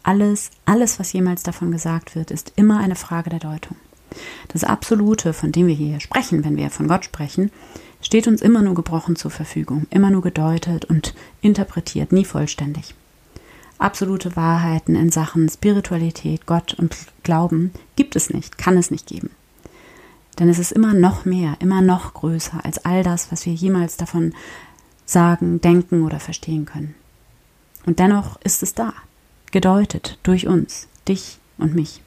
Alles, 0.03 0.51
alles, 0.65 0.99
was 0.99 1.13
jemals 1.13 1.43
davon 1.43 1.71
gesagt 1.71 2.15
wird, 2.15 2.31
ist 2.31 2.53
immer 2.55 2.79
eine 2.79 2.95
Frage 2.95 3.29
der 3.29 3.39
Deutung. 3.39 3.77
Das 4.49 4.63
Absolute, 4.63 5.33
von 5.33 5.51
dem 5.51 5.67
wir 5.67 5.75
hier 5.75 5.99
sprechen, 5.99 6.43
wenn 6.43 6.57
wir 6.57 6.69
von 6.69 6.87
Gott 6.87 7.05
sprechen, 7.05 7.51
steht 8.01 8.27
uns 8.27 8.41
immer 8.41 8.61
nur 8.61 8.75
gebrochen 8.75 9.15
zur 9.15 9.31
Verfügung, 9.31 9.87
immer 9.89 10.09
nur 10.09 10.21
gedeutet 10.21 10.85
und 10.85 11.13
interpretiert, 11.41 12.11
nie 12.11 12.25
vollständig. 12.25 12.95
Absolute 13.77 14.35
Wahrheiten 14.35 14.95
in 14.95 15.09
Sachen 15.09 15.49
Spiritualität, 15.49 16.45
Gott 16.45 16.75
und 16.75 16.95
Glauben 17.23 17.71
gibt 17.95 18.15
es 18.15 18.29
nicht, 18.29 18.57
kann 18.57 18.77
es 18.77 18.91
nicht 18.91 19.07
geben. 19.07 19.31
Denn 20.39 20.49
es 20.49 20.59
ist 20.59 20.71
immer 20.71 20.93
noch 20.93 21.25
mehr, 21.25 21.55
immer 21.59 21.81
noch 21.81 22.13
größer 22.13 22.63
als 22.63 22.85
all 22.85 23.03
das, 23.03 23.31
was 23.31 23.45
wir 23.45 23.53
jemals 23.53 23.97
davon 23.97 24.33
sagen, 25.05 25.61
denken 25.61 26.03
oder 26.03 26.19
verstehen 26.19 26.65
können. 26.65 26.95
Und 27.85 27.99
dennoch 27.99 28.39
ist 28.43 28.63
es 28.63 28.73
da, 28.73 28.93
gedeutet 29.51 30.19
durch 30.23 30.47
uns, 30.47 30.87
dich 31.07 31.39
und 31.57 31.75
mich. 31.75 32.01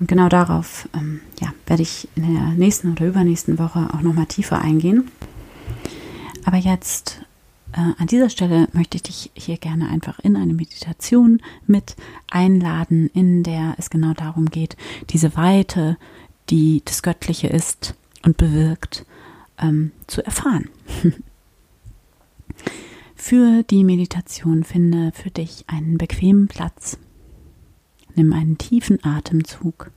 Und 0.00 0.06
genau 0.06 0.28
darauf 0.28 0.88
ähm, 0.94 1.20
ja, 1.40 1.52
werde 1.66 1.82
ich 1.82 2.08
in 2.14 2.34
der 2.34 2.48
nächsten 2.50 2.92
oder 2.92 3.06
übernächsten 3.06 3.58
Woche 3.58 3.88
auch 3.92 4.02
nochmal 4.02 4.26
tiefer 4.26 4.60
eingehen. 4.60 5.10
Aber 6.44 6.56
jetzt 6.56 7.20
äh, 7.72 7.92
an 7.98 8.06
dieser 8.06 8.30
Stelle 8.30 8.68
möchte 8.72 8.96
ich 8.96 9.02
dich 9.02 9.30
hier 9.34 9.56
gerne 9.56 9.88
einfach 9.88 10.18
in 10.20 10.36
eine 10.36 10.54
Meditation 10.54 11.42
mit 11.66 11.96
einladen, 12.30 13.10
in 13.12 13.42
der 13.42 13.74
es 13.78 13.90
genau 13.90 14.14
darum 14.14 14.46
geht, 14.46 14.76
diese 15.10 15.36
Weite, 15.36 15.96
die 16.48 16.82
das 16.84 17.02
Göttliche 17.02 17.48
ist 17.48 17.94
und 18.24 18.36
bewirkt, 18.36 19.04
ähm, 19.58 19.92
zu 20.06 20.24
erfahren. 20.24 20.70
für 23.16 23.64
die 23.64 23.84
Meditation 23.84 24.64
finde 24.64 25.12
für 25.12 25.30
dich 25.30 25.64
einen 25.66 25.98
bequemen 25.98 26.46
Platz 26.46 26.98
Nimm 28.18 28.32
einen 28.32 28.58
tiefen 28.58 28.98
Atemzug 29.04 29.92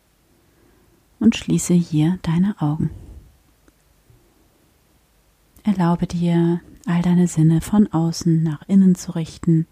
und 1.19 1.35
schließe 1.35 1.73
hier 1.73 2.19
deine 2.21 2.61
Augen. 2.61 2.91
Erlaube 5.63 6.05
dir, 6.05 6.61
all 6.85 7.01
deine 7.01 7.27
Sinne 7.27 7.61
von 7.61 7.91
außen 7.91 8.43
nach 8.43 8.61
innen 8.67 8.93
zu 8.93 9.15
richten 9.15 9.65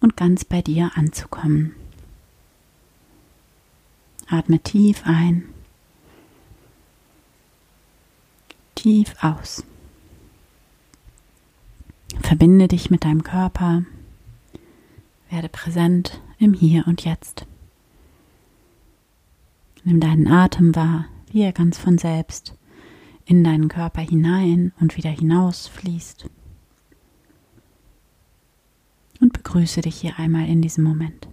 und 0.00 0.14
ganz 0.14 0.44
bei 0.44 0.60
dir 0.60 0.90
anzukommen. 0.94 1.74
Atme 4.28 4.60
tief 4.60 5.00
ein, 5.06 5.44
tief 8.74 9.14
aus. 9.22 9.64
Verbinde 12.20 12.68
dich 12.68 12.90
mit 12.90 13.04
deinem 13.06 13.24
Körper. 13.24 13.84
Werde 15.30 15.48
präsent 15.48 16.20
im 16.42 16.54
Hier 16.54 16.86
und 16.86 17.04
Jetzt. 17.04 17.46
Nimm 19.84 20.00
deinen 20.00 20.26
Atem 20.26 20.74
wahr, 20.74 21.06
wie 21.30 21.42
er 21.42 21.52
ganz 21.52 21.78
von 21.78 21.98
selbst 21.98 22.56
in 23.24 23.44
deinen 23.44 23.68
Körper 23.68 24.00
hinein 24.00 24.72
und 24.80 24.96
wieder 24.96 25.10
hinaus 25.10 25.68
fließt. 25.68 26.28
Und 29.20 29.32
begrüße 29.32 29.82
dich 29.82 30.00
hier 30.00 30.18
einmal 30.18 30.48
in 30.48 30.62
diesem 30.62 30.82
Moment. 30.82 31.28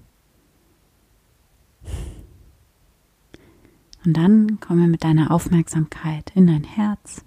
Und 4.05 4.15
dann 4.15 4.59
komme 4.59 4.87
mit 4.87 5.03
deiner 5.03 5.31
Aufmerksamkeit 5.31 6.31
in 6.35 6.45
dein 6.45 6.63
Herz, 6.63 7.25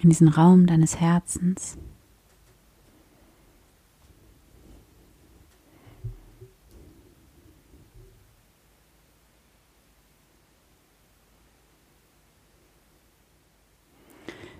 in 0.00 0.08
diesen 0.08 0.28
Raum 0.28 0.66
deines 0.66 1.00
Herzens. 1.00 1.76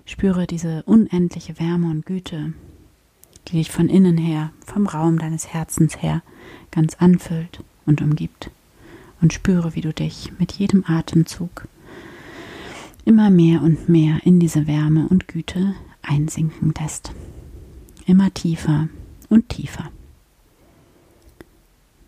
Spüre 0.05 0.47
diese 0.47 0.83
unendliche 0.83 1.59
Wärme 1.59 1.89
und 1.89 2.05
Güte, 2.05 2.53
die 3.47 3.57
dich 3.57 3.71
von 3.71 3.89
innen 3.89 4.17
her, 4.17 4.51
vom 4.65 4.87
Raum 4.87 5.17
deines 5.17 5.47
Herzens 5.53 6.01
her 6.01 6.21
ganz 6.71 6.95
anfüllt 6.95 7.63
und 7.85 8.01
umgibt. 8.01 8.51
Und 9.21 9.31
spüre, 9.31 9.75
wie 9.75 9.81
du 9.81 9.93
dich 9.93 10.33
mit 10.37 10.51
jedem 10.51 10.83
Atemzug 10.85 11.67
immer 13.05 13.29
mehr 13.29 13.61
und 13.61 13.89
mehr 13.89 14.19
in 14.25 14.39
diese 14.39 14.67
Wärme 14.67 15.07
und 15.09 15.27
Güte 15.27 15.75
einsinken 16.01 16.73
lässt. 16.79 17.11
Immer 18.05 18.33
tiefer 18.33 18.89
und 19.29 19.49
tiefer, 19.49 19.89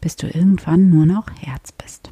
bis 0.02 0.16
du 0.16 0.28
irgendwann 0.28 0.90
nur 0.90 1.06
noch 1.06 1.30
Herz 1.40 1.72
bist. 1.72 2.10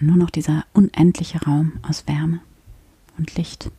Nur 0.00 0.16
noch 0.16 0.30
dieser 0.30 0.64
unendliche 0.72 1.42
Raum 1.42 1.72
aus 1.82 2.06
Wärme 2.06 2.40
und 3.16 3.34
Licht. 3.34 3.70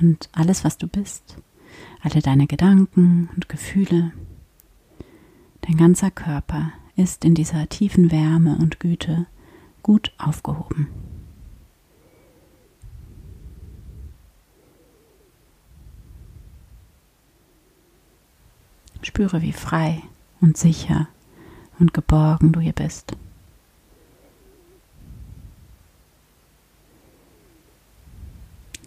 Und 0.00 0.28
alles, 0.32 0.64
was 0.64 0.78
du 0.78 0.86
bist, 0.86 1.38
alle 2.02 2.20
deine 2.20 2.46
Gedanken 2.46 3.28
und 3.34 3.48
Gefühle, 3.48 4.12
dein 5.62 5.76
ganzer 5.76 6.12
Körper 6.12 6.72
ist 6.94 7.24
in 7.24 7.34
dieser 7.34 7.68
tiefen 7.68 8.12
Wärme 8.12 8.56
und 8.58 8.78
Güte 8.78 9.26
gut 9.82 10.12
aufgehoben. 10.18 10.88
Spüre, 19.02 19.42
wie 19.42 19.52
frei 19.52 20.02
und 20.40 20.56
sicher 20.56 21.08
und 21.78 21.94
geborgen 21.94 22.52
du 22.52 22.60
hier 22.60 22.72
bist. 22.72 23.16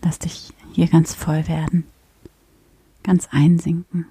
Lass 0.03 0.19
dich 0.19 0.51
hier 0.73 0.87
ganz 0.87 1.13
voll 1.13 1.47
werden, 1.47 1.85
ganz 3.03 3.27
einsinken 3.31 4.05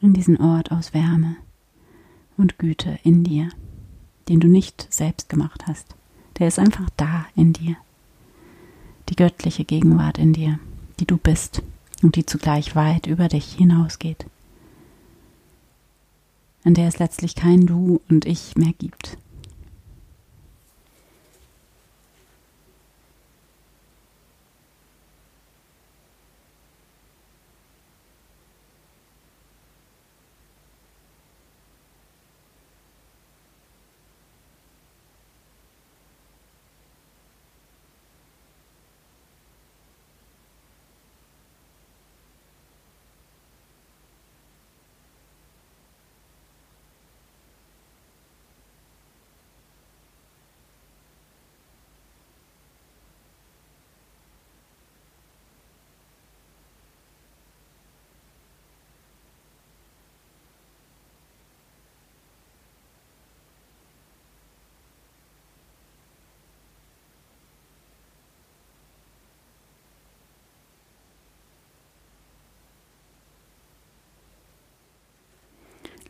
in 0.00 0.12
diesen 0.12 0.40
Ort 0.40 0.70
aus 0.70 0.94
Wärme 0.94 1.36
und 2.36 2.58
Güte 2.58 2.98
in 3.02 3.24
dir, 3.24 3.48
den 4.28 4.40
du 4.40 4.48
nicht 4.48 4.86
selbst 4.92 5.28
gemacht 5.28 5.66
hast. 5.66 5.94
Der 6.38 6.48
ist 6.48 6.58
einfach 6.58 6.88
da 6.96 7.26
in 7.34 7.52
dir. 7.52 7.76
Die 9.08 9.16
göttliche 9.16 9.64
Gegenwart 9.64 10.18
in 10.18 10.32
dir, 10.32 10.58
die 11.00 11.06
du 11.06 11.16
bist 11.16 11.62
und 12.02 12.16
die 12.16 12.24
zugleich 12.24 12.76
weit 12.76 13.06
über 13.06 13.28
dich 13.28 13.52
hinausgeht 13.54 14.26
an 16.64 16.74
der 16.74 16.88
es 16.88 16.98
letztlich 16.98 17.34
kein 17.34 17.66
Du 17.66 18.00
und 18.08 18.26
Ich 18.26 18.56
mehr 18.56 18.72
gibt. 18.78 19.16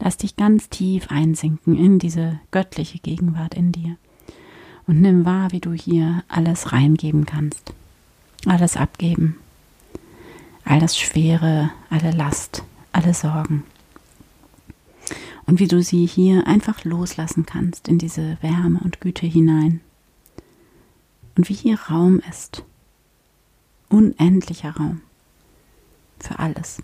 Lass 0.00 0.16
dich 0.16 0.34
ganz 0.36 0.70
tief 0.70 1.08
einsinken 1.10 1.76
in 1.76 1.98
diese 1.98 2.40
göttliche 2.50 2.98
Gegenwart 2.98 3.54
in 3.54 3.70
dir 3.70 3.96
und 4.86 5.02
nimm 5.02 5.26
wahr, 5.26 5.52
wie 5.52 5.60
du 5.60 5.72
hier 5.72 6.24
alles 6.26 6.72
reingeben 6.72 7.26
kannst, 7.26 7.74
alles 8.46 8.76
abgeben, 8.76 9.36
all 10.64 10.80
das 10.80 10.98
Schwere, 10.98 11.70
alle 11.90 12.12
Last, 12.12 12.64
alle 12.92 13.12
Sorgen. 13.12 13.62
Und 15.46 15.60
wie 15.60 15.68
du 15.68 15.82
sie 15.82 16.06
hier 16.06 16.46
einfach 16.46 16.84
loslassen 16.84 17.44
kannst 17.44 17.86
in 17.86 17.98
diese 17.98 18.38
Wärme 18.40 18.80
und 18.82 19.00
Güte 19.00 19.26
hinein. 19.26 19.80
Und 21.36 21.48
wie 21.48 21.54
hier 21.54 21.78
Raum 21.78 22.20
ist, 22.30 22.64
unendlicher 23.88 24.76
Raum 24.76 25.02
für 26.18 26.38
alles. 26.38 26.82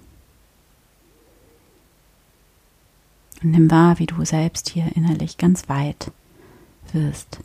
Und 3.42 3.50
nimm 3.50 3.70
wahr, 3.70 3.98
wie 3.98 4.06
du 4.06 4.24
selbst 4.24 4.68
hier 4.68 4.94
innerlich 4.94 5.38
ganz 5.38 5.68
weit 5.68 6.10
wirst, 6.92 7.40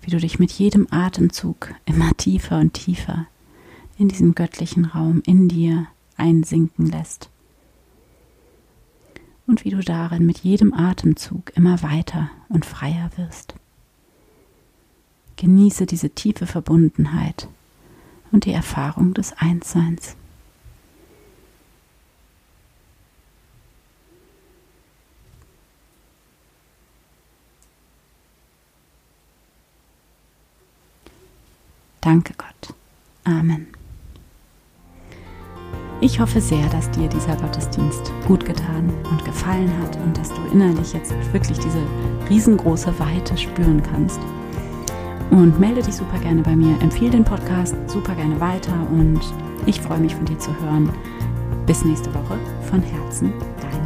wie 0.00 0.10
du 0.10 0.18
dich 0.18 0.38
mit 0.38 0.50
jedem 0.52 0.86
Atemzug 0.90 1.74
immer 1.84 2.16
tiefer 2.16 2.58
und 2.58 2.72
tiefer 2.72 3.26
in 3.98 4.08
diesem 4.08 4.34
göttlichen 4.34 4.84
Raum 4.84 5.22
in 5.26 5.48
dir 5.48 5.86
einsinken 6.16 6.86
lässt. 6.86 7.30
Und 9.46 9.64
wie 9.64 9.70
du 9.70 9.80
darin 9.80 10.26
mit 10.26 10.38
jedem 10.38 10.74
Atemzug 10.74 11.52
immer 11.54 11.82
weiter 11.82 12.30
und 12.48 12.64
freier 12.64 13.10
wirst. 13.16 13.54
Genieße 15.36 15.86
diese 15.86 16.10
tiefe 16.10 16.46
Verbundenheit 16.46 17.48
und 18.32 18.44
die 18.44 18.52
Erfahrung 18.52 19.14
des 19.14 19.34
Einsseins. 19.34 20.16
Danke 32.06 32.34
Gott. 32.38 32.72
Amen. 33.24 33.66
Ich 36.00 36.20
hoffe 36.20 36.40
sehr, 36.40 36.64
dass 36.68 36.88
dir 36.92 37.08
dieser 37.08 37.34
Gottesdienst 37.34 38.12
gut 38.28 38.44
getan 38.44 38.94
und 39.10 39.24
gefallen 39.24 39.72
hat 39.82 39.96
und 39.96 40.16
dass 40.16 40.28
du 40.28 40.40
innerlich 40.52 40.92
jetzt 40.92 41.12
wirklich 41.32 41.58
diese 41.58 41.82
riesengroße 42.30 42.96
Weite 43.00 43.36
spüren 43.36 43.82
kannst. 43.82 44.20
Und 45.32 45.58
melde 45.58 45.82
dich 45.82 45.96
super 45.96 46.20
gerne 46.20 46.42
bei 46.42 46.54
mir, 46.54 46.80
empfehle 46.80 47.10
den 47.10 47.24
Podcast 47.24 47.74
super 47.88 48.14
gerne 48.14 48.38
weiter 48.38 48.86
und 48.92 49.20
ich 49.66 49.80
freue 49.80 49.98
mich 49.98 50.14
von 50.14 50.26
dir 50.26 50.38
zu 50.38 50.54
hören. 50.60 50.88
Bis 51.66 51.84
nächste 51.84 52.14
Woche. 52.14 52.38
Von 52.70 52.82
Herzen, 52.82 53.32
deine 53.60 53.85